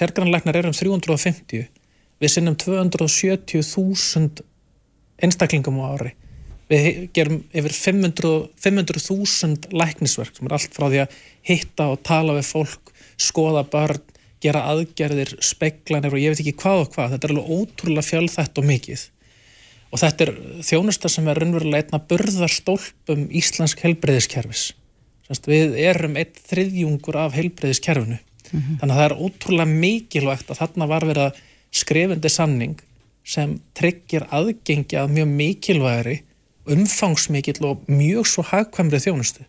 [0.00, 1.68] Sérgrannlæknar er um 350
[2.18, 4.42] við sinnum 270.000
[5.22, 6.12] einstaklingum á ári
[6.70, 12.36] við gerum yfir 500 500.000 læknisverk sem er allt frá því að hitta og tala
[12.38, 14.02] við fólk skoða börn,
[14.42, 17.14] gera aðgerðir speklanir og ég veit ekki hvað og hvað.
[17.14, 19.04] Þetta er alveg ótrúlega fjölþætt og mikið.
[19.94, 20.32] Og þetta er
[20.66, 24.72] þjónusta sem er raunverulega einna burðarstólpum íslensk helbreyðiskerfis
[25.26, 30.86] Sannst, við erum eitt þriðjungur af heilbreyðiskerfinu þannig að það er ótrúlega mikilvægt að þarna
[30.92, 31.40] var verið að
[31.74, 32.76] skrifandi sanning
[33.26, 36.14] sem tryggir aðgengi að mjög mikilvægri
[36.72, 39.46] umfangsmikill og mjög svo hagkvæmri þjónustu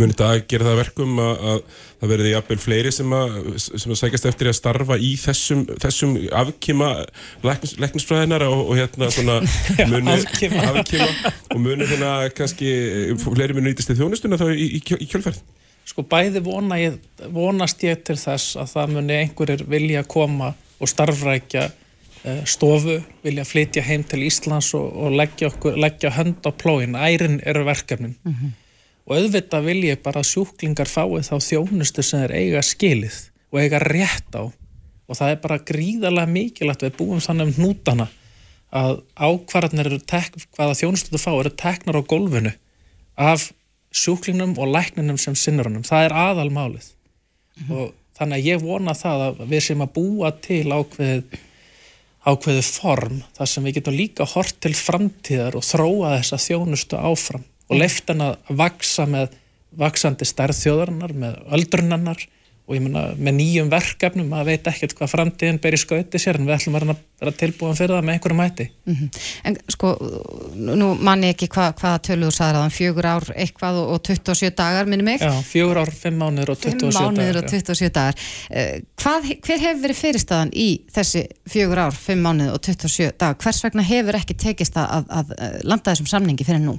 [0.00, 1.58] Muni þetta að gera það að verkum að, að
[2.00, 6.14] það verði jafnvel fleiri sem að, sem að sækast eftir að starfa í þessum, þessum
[6.42, 6.88] afkima
[7.44, 9.38] læknis, læknisfræðinar og, og hérna svona
[9.92, 10.64] muni, afkima.
[10.72, 11.08] afkima
[11.52, 12.72] og muni hérna kannski
[13.22, 15.42] fleiri muni nýtist í þjónustuna þá í, í, í kjölferð.
[15.92, 16.96] sko bæði vona ég,
[17.32, 21.68] vonast ég til þess að það muni einhverjir vilja koma og starfrækja
[22.46, 27.40] stofu, vilja flytja heim til Íslands og, og leggja, okkur, leggja hönd á plóin, ærin
[27.44, 28.16] eru verkefnin.
[29.06, 33.16] Og auðvitað vil ég bara sjúklingar fái þá þjónustu sem þeir eiga skilið
[33.50, 34.46] og eiga rétt á.
[35.10, 38.08] Og það er bara gríðarlega mikilvægt við búum þannig um hnútana
[38.72, 42.52] að ákvarðanir eru tek, hvaða þjónustu þú fá eru teknar á gólfinu
[43.20, 43.50] af
[43.92, 46.86] sjúklingnum og lækninum sem sinnur honum, það er aðalmálið.
[47.68, 51.42] Og þannig að ég vona það að við sem að búa til ákveðið
[52.22, 57.46] ákveðið form þar sem við getum líka hort til framtíðar og þróa þessa þjónustu áfram
[57.68, 59.34] og leift hann að vaksa með
[59.78, 62.26] vaksandi stærð þjóðarinnar með öldrunarnar
[62.72, 66.38] og ég meina með nýjum verkefnum maður veit ekkert hvað framtíðin ber í skauti sér
[66.40, 69.10] en við ætlum að að vera tilbúin fyrir það með einhverju mæti Mhm.
[69.44, 69.92] En sko,
[70.56, 74.50] nú manni ekki hva, hvaða tölu þú sagði aðan, fjögur ár eitthvað og, og 27
[74.58, 75.20] dagar, minni mig.
[75.22, 77.62] Já, fjögur ár, fimm mánuður og 27 Fimm mánuður og dagar, já.
[77.62, 78.14] 27 dagar.
[78.50, 83.38] Eh, Hvað, hver hefur verið fyrirstaðan í þessi fjögur ár, fimm mánuður og 27 dagar?
[83.42, 86.78] Hvers vegna hefur ekki tekist að, að, að landa þessum samningi fyrir nú?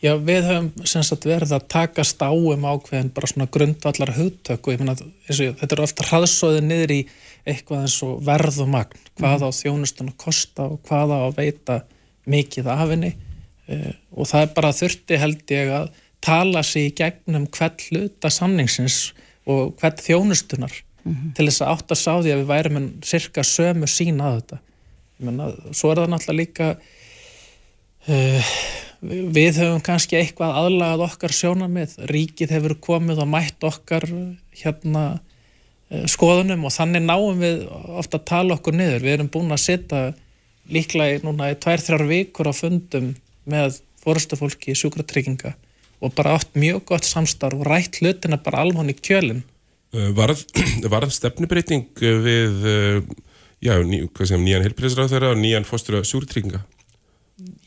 [0.00, 4.64] Já, við höfum sem sagt verið að takast á um ákveðin bara svona grundvallar hugtök
[4.64, 4.94] og ég meina,
[5.28, 7.00] þetta er ofta hraðsóðið niður í
[7.44, 11.36] eitthvað eins og verð og magn, hvað á þjónustun að kosta og hvað á að
[11.42, 11.78] veita
[12.32, 13.12] mikið af henni?
[13.70, 15.92] Uh, og það er bara þurfti held ég að
[16.24, 18.98] tala sig í gegnum hvern hluta samningsins
[19.48, 20.80] og hvern þjónustunar
[21.36, 24.40] til þess að átt að sá því að við værum en cirka sömu sín að
[24.40, 24.58] þetta.
[25.20, 25.46] Ég meina,
[25.76, 26.68] svo er það náttúrulega líka
[28.08, 28.54] uh,
[29.00, 34.06] við höfum kannski eitthvað aðlagað okkar sjónamið, ríkið hefur komið og mætt okkar
[34.60, 35.04] hérna
[35.88, 39.06] eh, skoðunum og þannig náum við ofta að tala okkur niður.
[39.06, 40.02] Við erum búin að setja
[40.70, 43.14] líklega núna í tvær, þrjár vikur á fundum
[43.50, 45.54] með fórstufólki í sjúkratrygginga
[46.00, 49.42] og bara átt mjög gott samstarf og rætt hlutina bara alveg í kjölinn.
[49.92, 50.44] Uh, Varð,
[50.92, 53.00] varð stefnubreiting við uh,
[53.60, 56.62] já, ný, sem, nýjan helbriðsráð þeirra og nýjan fóstur sjúrtrygginga?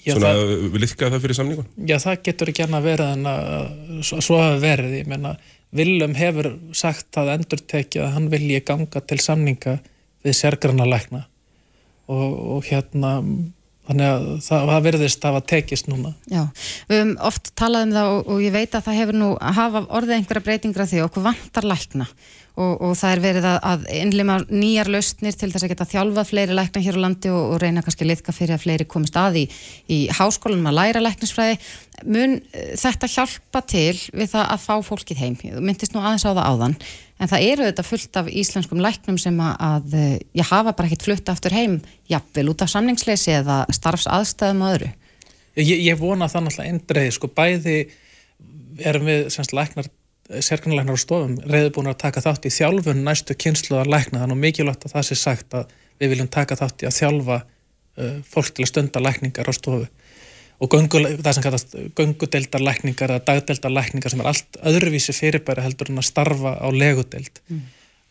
[0.04, 0.78] Já, Svona, það- það...
[0.84, 1.68] liðkaði það fyrir samningun?
[1.88, 3.50] Já, það getur ekki annað verið en að
[4.04, 4.96] svo, svo hafi verið.
[5.00, 5.36] Ég meina,
[5.74, 9.78] Willum hefur sagt það endurtekið að hann vilji ganga til samninga
[10.24, 11.24] við sérgrana lækna
[12.12, 13.14] og, og hérna
[13.88, 16.14] þannig að það, það verðist að hafa tekist núna.
[16.32, 16.44] Já,
[16.88, 19.82] við höfum oft talað um það og, og ég veit að það hefur nú hafa
[20.00, 22.08] orðið einhverja breytingra því að okkur vantar lækna
[22.54, 26.30] og, og það er verið að, að innlima nýjar lausnir til þess að geta þjálfað
[26.30, 29.18] fleiri lækna hér á landi og, og reyna kannski að liðka fyrir að fleiri komist
[29.18, 29.46] að í,
[29.90, 31.58] í háskólanum að læra læknisfræði.
[32.06, 35.40] Mun eh, þetta hjálpa til við það að fá fólkið heim?
[35.42, 36.78] Þú myndist nú aðeins á það áðan
[37.24, 40.90] en það eru þetta fullt af íslenskum læknum sem að, að eh, ég hafa bara
[40.90, 41.80] ekkert flutt aftur heim,
[42.12, 44.94] jafnvel út af samningsleysi eða starfsaðstæðum og öðru.
[45.58, 47.78] Ég, ég vona það náttúrulega eindreið, sko, bæði
[48.82, 49.90] erum við semst læknar
[50.42, 54.96] sérgrannalæknar á stofum reyðbúin að taka þátt í þjálfun næstu kynsluðar lækna þannig mikilvægt að
[54.96, 58.72] það sé sagt að við viljum taka þátt í að þjálfa uh, fólk til að
[58.72, 59.86] stunda lækningar á stofu.
[60.64, 66.00] Og göngu, það sem kallast göngudeldarlækningar eða dagdeldarlækningar sem er allt öðruvísi fyrirbæri heldur en
[66.00, 67.42] að starfa á legudeld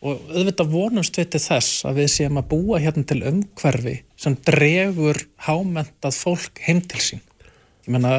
[0.03, 4.35] og auðvitað vonumst við til þess að við séum að búa hérna til umhverfi sem
[4.49, 7.23] dregur hámentað fólk heim til sín.
[7.87, 8.11] Ég meina,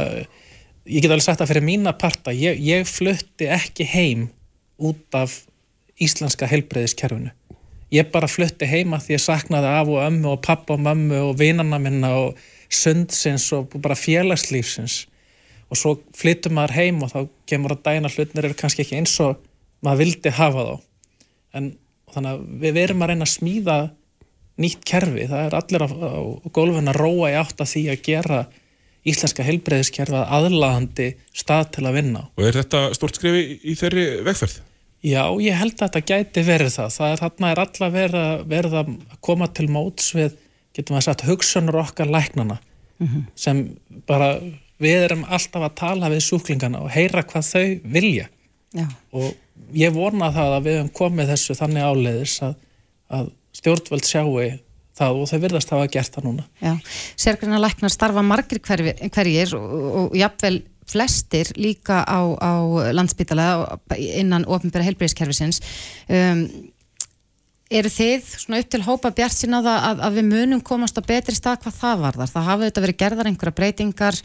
[0.88, 4.28] ég get alveg sagt það fyrir mína parta, ég, ég flutti ekki heim
[4.78, 5.42] út af
[6.02, 7.32] íslenska heilbreyðiskerfinu
[7.94, 11.34] ég bara flutti heima því ég saknaði af og ömmu og pappa og mömmu og
[11.38, 12.38] vinanna minna og
[12.72, 15.04] sundsins og bara félagslífsins.
[15.70, 17.20] Og svo flyttum maður heim og þá
[17.50, 19.38] kemur að dæna hlutnir eru kannski ekki eins og
[19.84, 20.74] maður vildi hafa þá.
[21.54, 21.70] En
[22.14, 23.78] þannig að við verum að reyna að smíða
[24.62, 28.04] nýtt kerfi, það er allir á, á gólfin að róa í átt að því að
[28.06, 28.44] gera
[29.04, 32.22] íslenska heilbreyðiskerfi að aðlaðandi stað til að vinna.
[32.38, 34.60] Og er þetta stort skrifi í þeirri vegferð?
[35.04, 36.94] Já, ég held að þetta gæti verið það.
[36.96, 40.36] Það er þarna er alla verið, að- verið að koma til móts við,
[40.74, 42.58] getum að sagt, hugsunur okkar læknana
[43.36, 43.58] sem
[44.08, 44.38] bara,
[44.80, 48.28] við erum alltaf að tala við sjúklingana og heyra hvað þau vilja
[48.72, 48.86] Já.
[49.12, 49.34] og
[49.76, 52.54] ég vona það að við höfum komið þessu þannig áleiðis að,
[53.18, 53.28] að
[53.60, 54.30] stjórnvöld sjáu
[54.98, 56.44] það og þau virðast hafa gert það núna.
[56.62, 56.74] Já,
[57.20, 59.72] sérgræna læknar starfa margir hverjir, hverjir og,
[60.04, 62.52] og jafnvel flestir líka á, á
[62.92, 63.48] landsbytala
[63.96, 65.62] innan ofinbæra heilbreyðiskerfisins
[66.12, 66.44] um,
[67.74, 71.02] eru þið svona upp til hópa bjart sína það að, að við munum komast á
[71.06, 74.20] betri stað hvað það varðar, það hafa þetta verið gerðar einhverja breytingar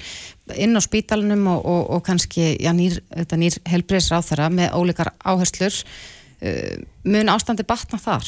[0.60, 3.00] inn á spítalunum og, og, og kannski já, nýr,
[3.40, 8.28] nýr heilbreyðisráþara með ólíkar áherslur uh, mun ástandi batna þar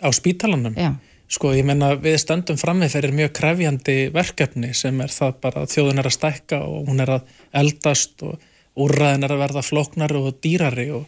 [0.00, 0.72] Á spítalanum?
[0.78, 0.96] Já.
[1.30, 5.76] Sko, ég menna við stöndum frammi fyrir mjög krefjandi verkefni sem er það bara að
[5.76, 7.28] þjóðun er að stækka og hún er að
[7.60, 8.40] eldast og
[8.80, 11.06] úrræðin er að verða flóknari og dýrari og,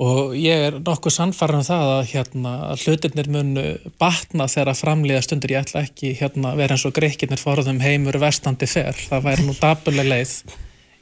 [0.00, 3.68] og ég er nokkuð sannfæran um það að, hérna, hlutirnir munu
[4.00, 5.56] batna þegar að framlýða stundir.
[5.58, 9.60] Ég ætla ekki hérna, vera eins og greikirnir forðum heimur vestandi fer, það væri nú
[9.60, 10.36] dabuleg leið.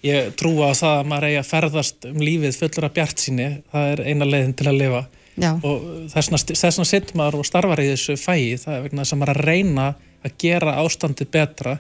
[0.05, 3.53] Ég trúa á það að maður eigi að ferðast um lífið fullur af bjart síni,
[3.71, 5.51] það er eina leiðin til að lifa Já.
[5.67, 6.31] og þess
[6.63, 9.47] vegna sitt maður og starfar í þessu fæi það er vegna þess að maður að
[9.51, 9.87] reyna
[10.25, 11.77] að gera ástandið betra.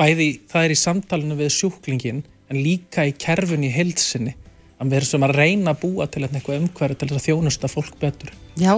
[0.00, 4.41] Bæði það er í samtalenu við sjúklingin en líka í kerfun í heilsinni að
[4.90, 8.32] við erum sem að reyna að búa til eitthvað umhverju til að þjónusta fólk betur.
[8.60, 8.72] Já,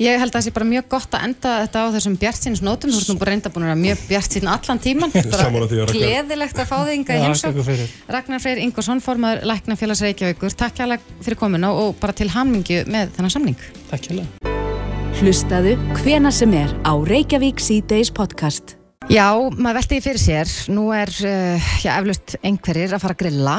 [0.00, 3.00] ég held að það sé bara mjög gott að enda þetta á þessum bjartsinsnótum, þú
[3.02, 5.12] ert nú bara reynda búin að vera mjög bjartsinn allan tíman,
[5.92, 7.60] gleðilegt að fá þig inga í heimsók.
[8.16, 10.56] Ragnar Freyr Ingvarsson, formaður Læknafélags Reykjavíkur.
[10.56, 13.68] Takk alveg fyrir komuna og bara til hammingju með þennan samning.
[13.92, 14.24] Takk hjá
[15.20, 18.78] Hlustaðu hvena sem er á Reykjavík C-Days podcast.
[19.10, 20.50] Já, maður velti því fyrir sér.
[20.72, 23.56] Nú er, uh, já, eflaust einhverjir að fara að grilla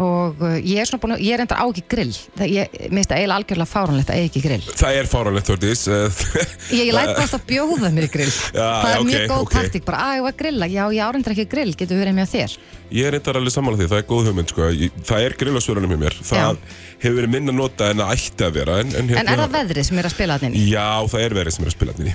[0.00, 2.72] og uh, ég er svona búin að, ég er endar á ekki grill það, ég
[2.74, 5.82] mér finnst það eiginlega algjörlega fáránlegt að eiga ekki grill Það er fáránlegt, Þordís.
[6.74, 9.42] Ég, ég læt bara alltaf bjóða mér grill Já, Það er já, ok, mjög góð
[9.44, 9.52] ok.
[9.54, 12.28] taktík, bara að ég var að grilla Já, ég áreindar ekki grill, getur verið með
[12.34, 12.50] þér
[12.94, 14.66] Ég er reyndar alveg sammála því, það er góð hugmynd sko.
[15.08, 16.58] Það er grillasvörunum hjá mér Það
[17.04, 19.84] hefur verið minna nota en það ætti að vera En, en, En er það veðrið
[19.88, 20.68] sem er að spila þannig?
[20.70, 22.12] Já, það er verið sem er að spila þannig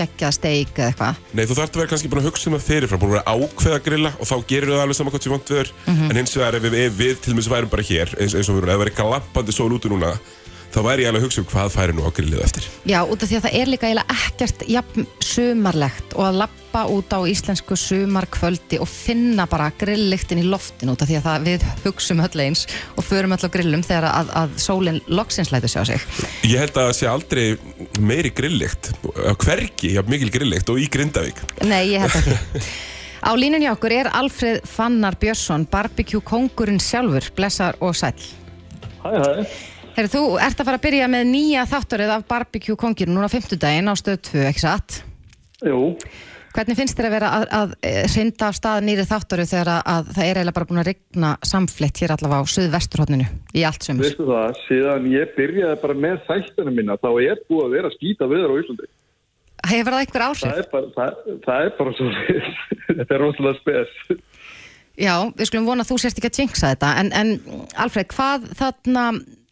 [0.00, 2.48] Með og geggjað steik eða eitthvað Nei, þú þarf að vera kannski búin að hugsa
[2.50, 5.12] um það fyrirfram búin að vera ákveða að grilla og þá gerir það alveg saman
[5.12, 6.10] hvað sem vant við er Mhm.
[6.10, 8.54] en hins vegar ef við, ef við til dæmis værum bara hér eins, eins og
[8.56, 10.12] við erum, ef það væri galampandi sól úti núna
[10.70, 12.66] þá væri ég alveg að hugsa um hvað færi nú á grillið eftir.
[12.88, 16.82] Já, út af því að það er líka eiginlega ekkert jafn sumarlegt og að lappa
[16.94, 21.48] út á íslensku sumarkvöldi og finna bara grilllyktin í loftin út af því að það,
[21.48, 25.74] við hugsum öll eins og förum öll á grillum þegar að, að sólinn loksins lætur
[25.74, 26.06] sjá sig.
[26.46, 27.44] Ég held að það sé aldrei
[27.98, 31.42] meiri grillikt á hvergi, já, mikil grillikt og í Grindavík.
[31.66, 32.62] Nei, ég held ekki.
[33.20, 37.26] Á línun hjá okkur er Alfred Fannar Björnsson barbecue kongurinn sjálfur.
[37.36, 38.16] Blessar og sæll.
[39.02, 39.44] Hæ, hæ.
[40.00, 43.34] Herri, þú ert að fara að byrja með nýja þátturinn af barbecue kongirinn núna á
[43.34, 45.02] fimmtudaginn á stöð 2, ekki satt?
[45.60, 45.90] Jú,
[46.50, 47.74] Hvernig finnst þér að vera að, að
[48.10, 51.32] hrinda af stað nýri þáttöru þegar að, að það er eiginlega bara búin að regna
[51.46, 54.08] samflitt hér allavega á suðvesturhóttinu í allt sömur?
[54.08, 58.30] veistu það, síðan ég byrjaði bara með þættinu mína, þá er búið að vera skýta
[58.32, 58.90] viður á Íslandi.
[59.70, 60.42] Hefur það einhver áhrif?
[60.42, 62.10] Það er bara, það, það er bara svo,
[62.96, 64.24] þetta er rosalega spes.
[65.00, 68.50] Já, við skulum vona að þú sérst ekki að jinxa þetta en, en Alfred, hvað
[68.58, 69.04] þarna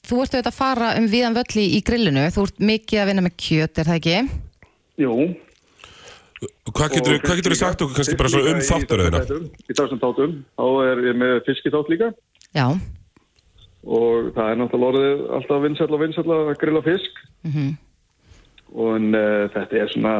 [0.08, 3.24] þú ert auðvitað að fara um viðan völli í grillinu þú ert mikið að vinna
[3.26, 4.18] með kjöt, er það ekki?
[5.04, 5.16] Jú.
[6.68, 9.20] Hvað getur, Og hvað getur þú sagt okkur kannski bara um í þáttaröðina?
[9.24, 9.66] þessum þáttum.
[9.66, 12.10] Í þessum tátum, þá er ég með fiskitátt líka
[12.54, 12.66] Já,
[13.88, 17.76] og það er náttúrulega orðið alltaf vinsætla og vinsætla að grilla fisk mm
[18.76, 20.14] og en, uh, þetta er svona,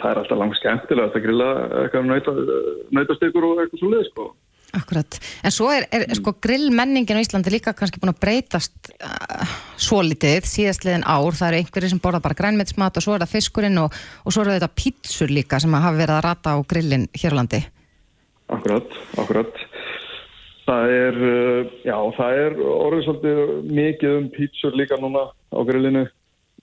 [0.00, 1.50] það er alltaf langt skemmtilegt að grilla
[1.84, 2.34] eitthvað nauta,
[2.98, 4.24] nautastykur og eitthvað svo leið, sko.
[4.78, 5.18] Akkurat.
[5.46, 10.02] En svo er, er sko grillmenningin á Íslandi líka kannski búin að breytast uh, svo
[10.04, 11.36] litið síðastliðin ár.
[11.36, 14.44] Það eru einhverjir sem borða bara grænmetsmat og svo er það fiskurinn og, og svo
[14.44, 17.62] eru þetta pítsur líka sem hafa verið að rata á grillin hér á landi.
[18.52, 19.64] Akkurat, akkurat.
[20.66, 23.42] Það er, uh, já, það er orðið svolítið
[23.80, 26.06] mikið um pítsur líka núna á grillinu.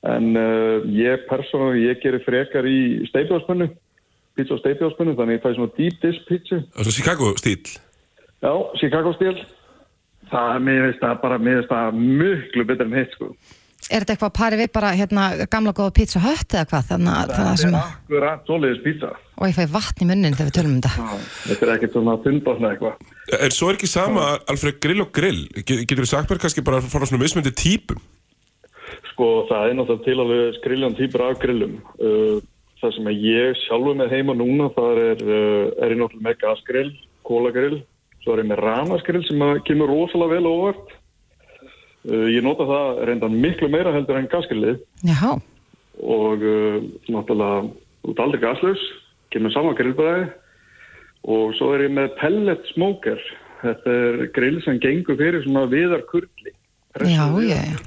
[0.03, 3.69] En uh, ég persónulega, ég gerir frekar í steipjáspönnu,
[4.35, 6.59] pítsu á steipjáspönnu, þannig ég fæ svona deep dish pítsu.
[6.73, 7.77] Það er svo Chicago stíl
[8.43, 9.35] Já, Chicago stíl.
[10.33, 13.27] það, mér finnst það bara, mér finnst það miklu betur en hitt, sko.
[13.91, 16.85] Er þetta eitthvað að pari við bara hérna gamla góða pizza hött eða hvað?
[16.87, 19.09] Þannig að það sem, er akkurat svoleiðis pizza.
[19.35, 21.07] og ég fæ vatn í munnin þegar við tölum um þetta.
[21.49, 23.03] Þetta er ekkert svona þundbásna eitthvað.
[23.43, 25.41] En svo er ekki sama, Alfred, grill og grill.
[25.67, 27.99] Get- Getur þú sagt mér kannski bara frá svona mismöndi típum?
[29.11, 31.75] Sko, það er náttúrulega til alveg skriljan týpur af grillum.
[31.99, 32.39] Uh,
[32.81, 36.39] það sem að ég sjálfur með heima núna, það er, uh, er ég náttúrulega með
[36.41, 36.91] gasgrill,
[37.27, 37.81] kólagrill,
[38.23, 40.93] svo er ég með ramasgrill sem kemur rosalega vel óvart.
[42.03, 45.37] Uh, ég nota það reyndan miklu meira heldur en gasgrillið Já,
[46.03, 47.69] og uh, náttúrulega
[48.11, 48.81] út aldrei gaslaus,
[49.31, 50.25] kemur saman grillbræði
[51.31, 53.21] og svo er ég með pellet smoker.
[53.63, 56.51] Þetta er grill sem gengur fyrir svona viðarkurli.
[57.07, 57.79] já, já, já.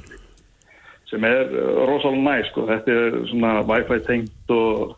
[1.10, 2.64] sem er uh, rosalega næ sko.
[2.72, 4.96] þetta er svona wifi tengt og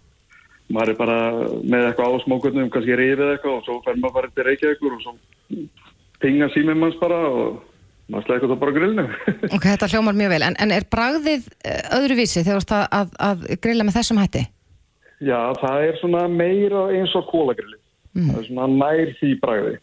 [0.74, 1.16] maður er bara
[1.62, 5.02] með eitthvað á smókurnum, kannski rifið eitthvað og svo fer maður bara til Reykjavíkur og
[5.04, 5.16] svo
[6.22, 7.58] pinga síminn manns bara og
[8.12, 9.06] maður slæði eitthvað bara grillinu
[9.56, 10.44] Ok, þetta hljómar mjög vel.
[10.50, 14.44] En, en er bragðið eh, öðruvísi þegar þú ert að, að, grilla með þessum hætti?
[15.18, 17.78] Já, það er svona meira eins og kólagrilli
[18.18, 19.74] það er svona nær því bragði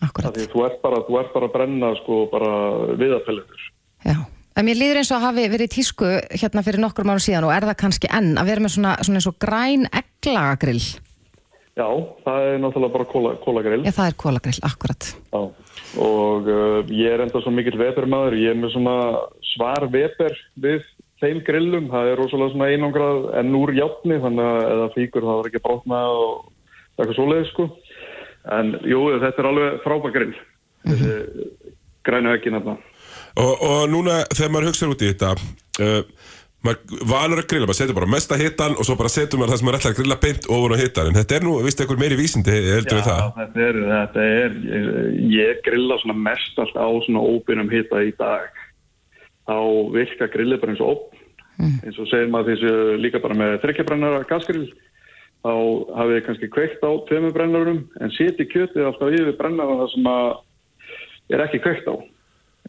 [0.00, 0.36] Akkurat.
[0.36, 2.52] því þú ert bara, þú ert bara að brenna sko bara
[3.00, 3.66] viðapelletur
[4.06, 4.16] Já.
[4.60, 7.52] En mér líður eins og að hafi verið tísku hérna fyrir nokkur mánu síðan og
[7.54, 10.82] er það kannski enn að vera með svona, svona eins og græn egglagagrill.
[11.80, 11.86] Já,
[12.26, 15.08] það er náttúrulega bara kóla, kólagrill Já, það er kólagrill, akkurat.
[15.30, 15.40] Já,
[16.04, 18.98] og uh, ég er enda svo mikill vepermaður, ég er með svona
[19.54, 20.84] svar veper við
[21.24, 25.40] þeim grillum, það er rosalega svona einangrað en úr játni, þannig að eða fíkur það
[25.40, 26.36] var ekki brotna og
[26.98, 27.70] eitthvað svoleið sko.
[28.60, 30.38] En jú, þetta er alveg frábæk grill,
[30.84, 31.18] þessi
[32.04, 32.76] grænu ekki nefna.
[33.38, 35.34] Og, og núna þegar maður hugsaður út í þetta
[35.84, 36.30] uh,
[36.66, 39.60] maður valur að grilla, maður setur bara mesta hitan og svo bara setur maður það
[39.60, 42.02] sem maður ætlar að grilla beint ofur á hitan, en þetta er nú, vist eitthvað
[42.02, 43.30] meiri vísindi heldur við það?
[43.38, 44.58] þetta er, þetta er,
[45.32, 48.60] ég, grilla svona mest allt á svona óbyrnum hita í dag.
[49.48, 49.56] Þá
[49.96, 51.24] virka grillið bara eins og opn,
[51.80, 54.68] eins og segir maður þessu líka bara með þryggjabrennara gasgrill,
[55.40, 55.52] þá
[55.96, 60.12] hafið þið kannski kveikt á tveimur brennarum, en seti kjötið alltaf yfir brennara það sem
[60.12, 60.30] að
[61.32, 61.94] er ekki kveikt á,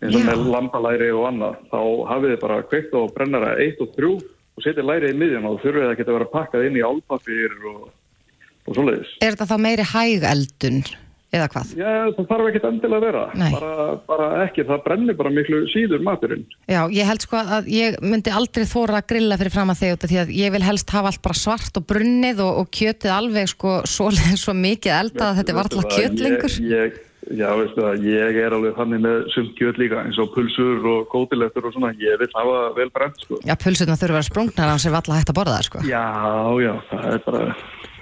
[0.02, 1.80] eins og með lambalæri og annað, þá
[2.10, 5.62] hafið þið bara kveikt á brennara 1 og 3 og setið lærið í miðjan og
[5.62, 7.86] þurfið það geta að vera pakkað inn í álpapir og,
[8.66, 9.14] og svoleiðis.
[9.22, 10.84] Er þetta þá meiri hægeldun
[11.32, 11.74] eða hvað?
[11.80, 13.52] Já, það þarf ekkert endilega að vera.
[13.56, 13.76] Bara,
[14.10, 16.44] bara ekki, það brennir bara miklu síður maturinn.
[16.68, 19.96] Já, ég held sko að ég myndi aldrei þóra að grilla fyrir fram að þig
[19.96, 22.74] út af því að ég vil helst hafa allt bara svart og brunnið og, og
[22.76, 24.10] kjötið alveg sko svo,
[24.44, 26.58] svo mikið eldað að þetta er varla Veistu það, kjöt lengur.
[26.68, 27.00] Ég, ég,
[27.40, 31.06] já, veistu það, ég er alveg þannig með sumt kjöt líka, eins og pulsur og
[31.14, 31.94] kótilettur og svona.
[32.02, 33.40] Ég vil hafa vel brent, sko.
[33.48, 35.86] Já, pulsutna þurfa að vera sprungnar á sem valla hægt að borða það sko.
[35.88, 36.04] Já,
[36.66, 37.56] já, það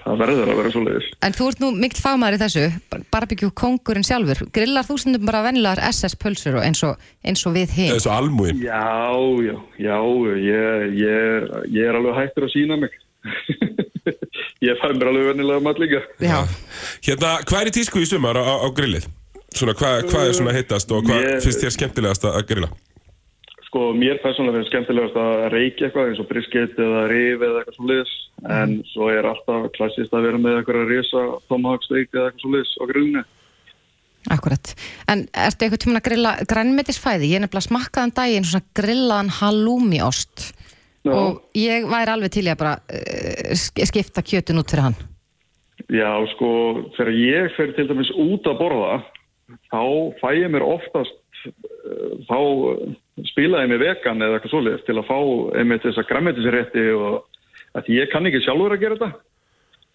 [0.09, 1.09] það verður að vera svo leiðis.
[1.25, 2.63] En þú ert nú mikil fagmaður í þessu,
[3.13, 4.41] barbecue kongurinn sjálfur.
[4.55, 7.93] Grillar þú stundum bara vennilegar SS pulsur og eins, og, eins og við hinn?
[7.93, 8.63] Eða svo almúin.
[8.63, 8.81] Já,
[9.45, 9.55] já,
[9.85, 9.95] já,
[10.49, 11.47] ég, ég,
[11.77, 12.97] ég er alveg hættur að sína mig.
[14.69, 16.03] ég fæ mér alveg vennilega mat líka.
[16.23, 16.41] Já.
[17.05, 19.07] Hérna, hvað er í tísku í sumar á, á, grillið?
[19.55, 22.69] Svona, hvað, hvað er svona hittast og hvað Ég- finnst þér skemmtilegast að grilla?
[23.69, 27.75] Sko, mér persónulega finnst skemmtilegast að reykja eitthvað eins og brisket eða rif eða eitthvað
[27.75, 28.13] svo liðs
[28.49, 32.53] en svo er alltaf klassist að vera með eitthvað að risa tomahawksteik eða eitthvað svo
[32.55, 33.21] liðs á grillinu.
[34.33, 34.71] Akkurat.
[35.05, 37.29] En ertu eitthvað tíma að grilla grænmetisfæði?
[37.29, 40.47] Ég er nefnilega smakkaðan daginn svona grillaðan halloumi-ost
[41.09, 43.53] og ég væri alveg til í að bara uh,
[43.85, 44.97] skipta kjötun út fyrir hann.
[45.93, 46.49] Já, sko,
[46.97, 48.97] þegar ég fer til dæmis út að borða
[49.69, 49.83] þá
[50.19, 51.15] fæ ég mér oftast
[51.45, 52.39] uh, þá
[53.29, 55.17] spila ég mig vegan eða eitthvað svo liðs til að fá
[55.59, 57.25] einmitt þessa græmmetisrétti og
[57.77, 59.25] að ég kann ekki sjálfur að gera þetta.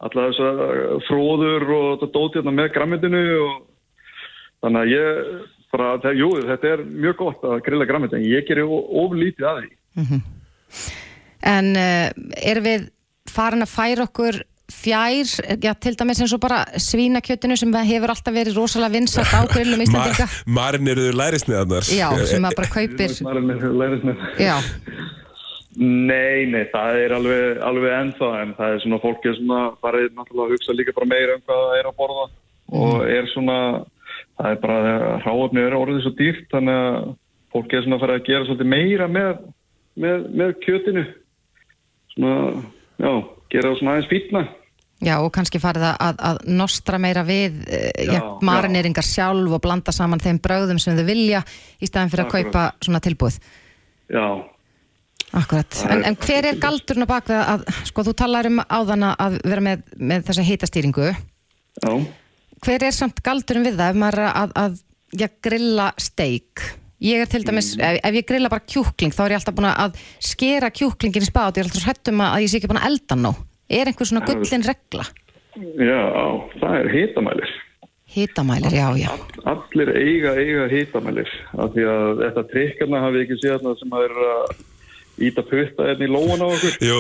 [0.05, 3.55] Alla þessa uh, fróður og þetta dóti hérna með græmmetinu og
[4.65, 8.49] þannig að ég bara, það, jú, þetta er mjög gott að grilla græmmeti en ég
[8.49, 10.21] gerir oflítið að því.
[11.45, 12.09] En uh,
[12.41, 12.89] erum við
[13.31, 14.43] farin að færa okkur
[14.73, 19.45] fjær, já, til dæmis eins og bara svínakjötinu sem hefur alltaf verið rosalega vinsat á
[19.51, 20.29] grillum Íslandinga.
[20.47, 21.91] Marin eru lærisniðarnar.
[21.93, 23.19] Já, sem maður bara kaupir.
[23.27, 24.25] Maður er læris með.
[24.41, 24.57] Já,
[25.75, 30.47] Nei, nei, það er alveg, alveg ennþá en það er svona fólki svona farið náttúrulega
[30.47, 32.27] að hugsa líka bara meira um hvað það er að borða
[32.79, 33.57] og er svona,
[34.39, 34.85] það er bara
[35.25, 37.09] ráöfni er orðið svo dýrt þannig að
[37.55, 39.43] fólki er svona farið að gera svolítið meira með,
[40.05, 41.05] með, með kjötinu
[42.15, 42.37] svona,
[43.03, 43.13] já,
[43.55, 44.45] gera það svona aðeins fítna.
[45.05, 49.57] já, og kannski farið að, að, að nostra meira við uh, já, Já, marineringar sjálf
[49.59, 51.43] og blanda saman þeim bröðum sem þau vilja
[51.81, 52.51] í staðan fyrir að Akkurat.
[52.53, 53.39] kaupa svona tilbúið.
[54.15, 54.27] Já,
[55.35, 59.07] Akkurat, Það en, en hver er galdurinn á bakvið að, sko, þú talar um áðan
[59.11, 61.91] að vera með, með þessa hitastýringu já.
[62.63, 64.77] hver er samt galdurinn við það ef maður að, að
[65.19, 66.63] já, grilla steik
[67.05, 69.73] ég er til dæmis, ef, ef ég grilla bara kjúkling þá er ég alltaf búin
[69.73, 72.93] að skera kjúklingin í spát, ég er alltaf hrættum að ég sé ekki búin að
[72.93, 73.35] elda nú
[73.69, 75.07] er einhver svona gullin regla?
[75.55, 76.03] Já,
[76.61, 77.53] það er hitamælir.
[78.15, 79.11] hitamælir, já, já.
[79.51, 81.31] Allir eiga, eiga hitamælir.
[81.59, 84.55] Af því að þetta trikkarna hafi ekki séð sem að er að
[85.19, 86.75] íta putta hérna í lóan á okkur.
[86.83, 86.99] Jú,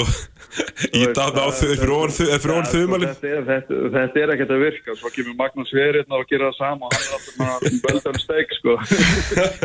[1.00, 3.14] íta á ofan þumalinn.
[3.14, 4.96] Þetta er, þetta, þetta er ekkert að virka.
[5.00, 8.54] Svo kemur Magnús Verið og gera það sama og hann er alltaf með beldan steik,
[8.60, 8.76] sko.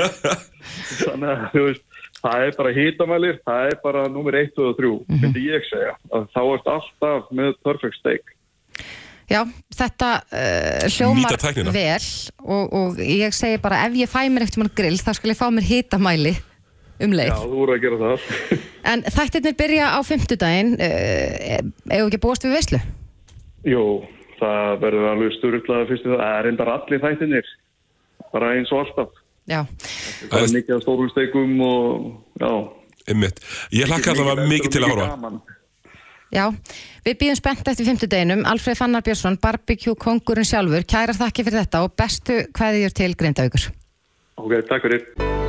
[1.04, 1.86] Þannig að, þú veist,
[2.24, 5.96] það er bara hitamælir, það er bara nummer 1 og 3, myndi ég segja.
[6.10, 8.36] Að þá ert alltaf með perfect steak.
[9.30, 9.44] Já,
[9.78, 11.36] þetta uh, hljómar
[11.70, 12.06] vel
[12.42, 15.46] og, og ég segi bara ef ég fæ mér um grill þá skal ég fá
[15.54, 16.32] mér hitamæli
[17.06, 17.32] um leið.
[17.32, 18.30] Já, þú voru að gera það.
[18.90, 21.58] En þættirnir byrja á fimmtudaginn, uh,
[21.92, 22.80] ef ekki búast við veislu?
[23.68, 23.84] Jú,
[24.40, 27.50] það verður alveg styrlaði fyrst það er reyndar allir þættinir
[28.34, 29.16] bara eins og alltaf
[29.50, 29.64] Já.
[30.30, 32.52] það er mikið af stórum steikum og já
[33.10, 33.40] Einmitt.
[33.74, 35.32] Ég hlakka allavega mikið til að horfa.
[36.30, 36.44] Já,
[37.08, 41.84] við býðum spennt eftir fimmtudeginum, Alfreð Fannar Björnsson, barbecue kongurinn sjálfur, kærar þakki fyrir þetta
[41.88, 43.70] og bestu kveðjur til Grindavíkur.
[44.38, 45.49] Ok, takk fyrir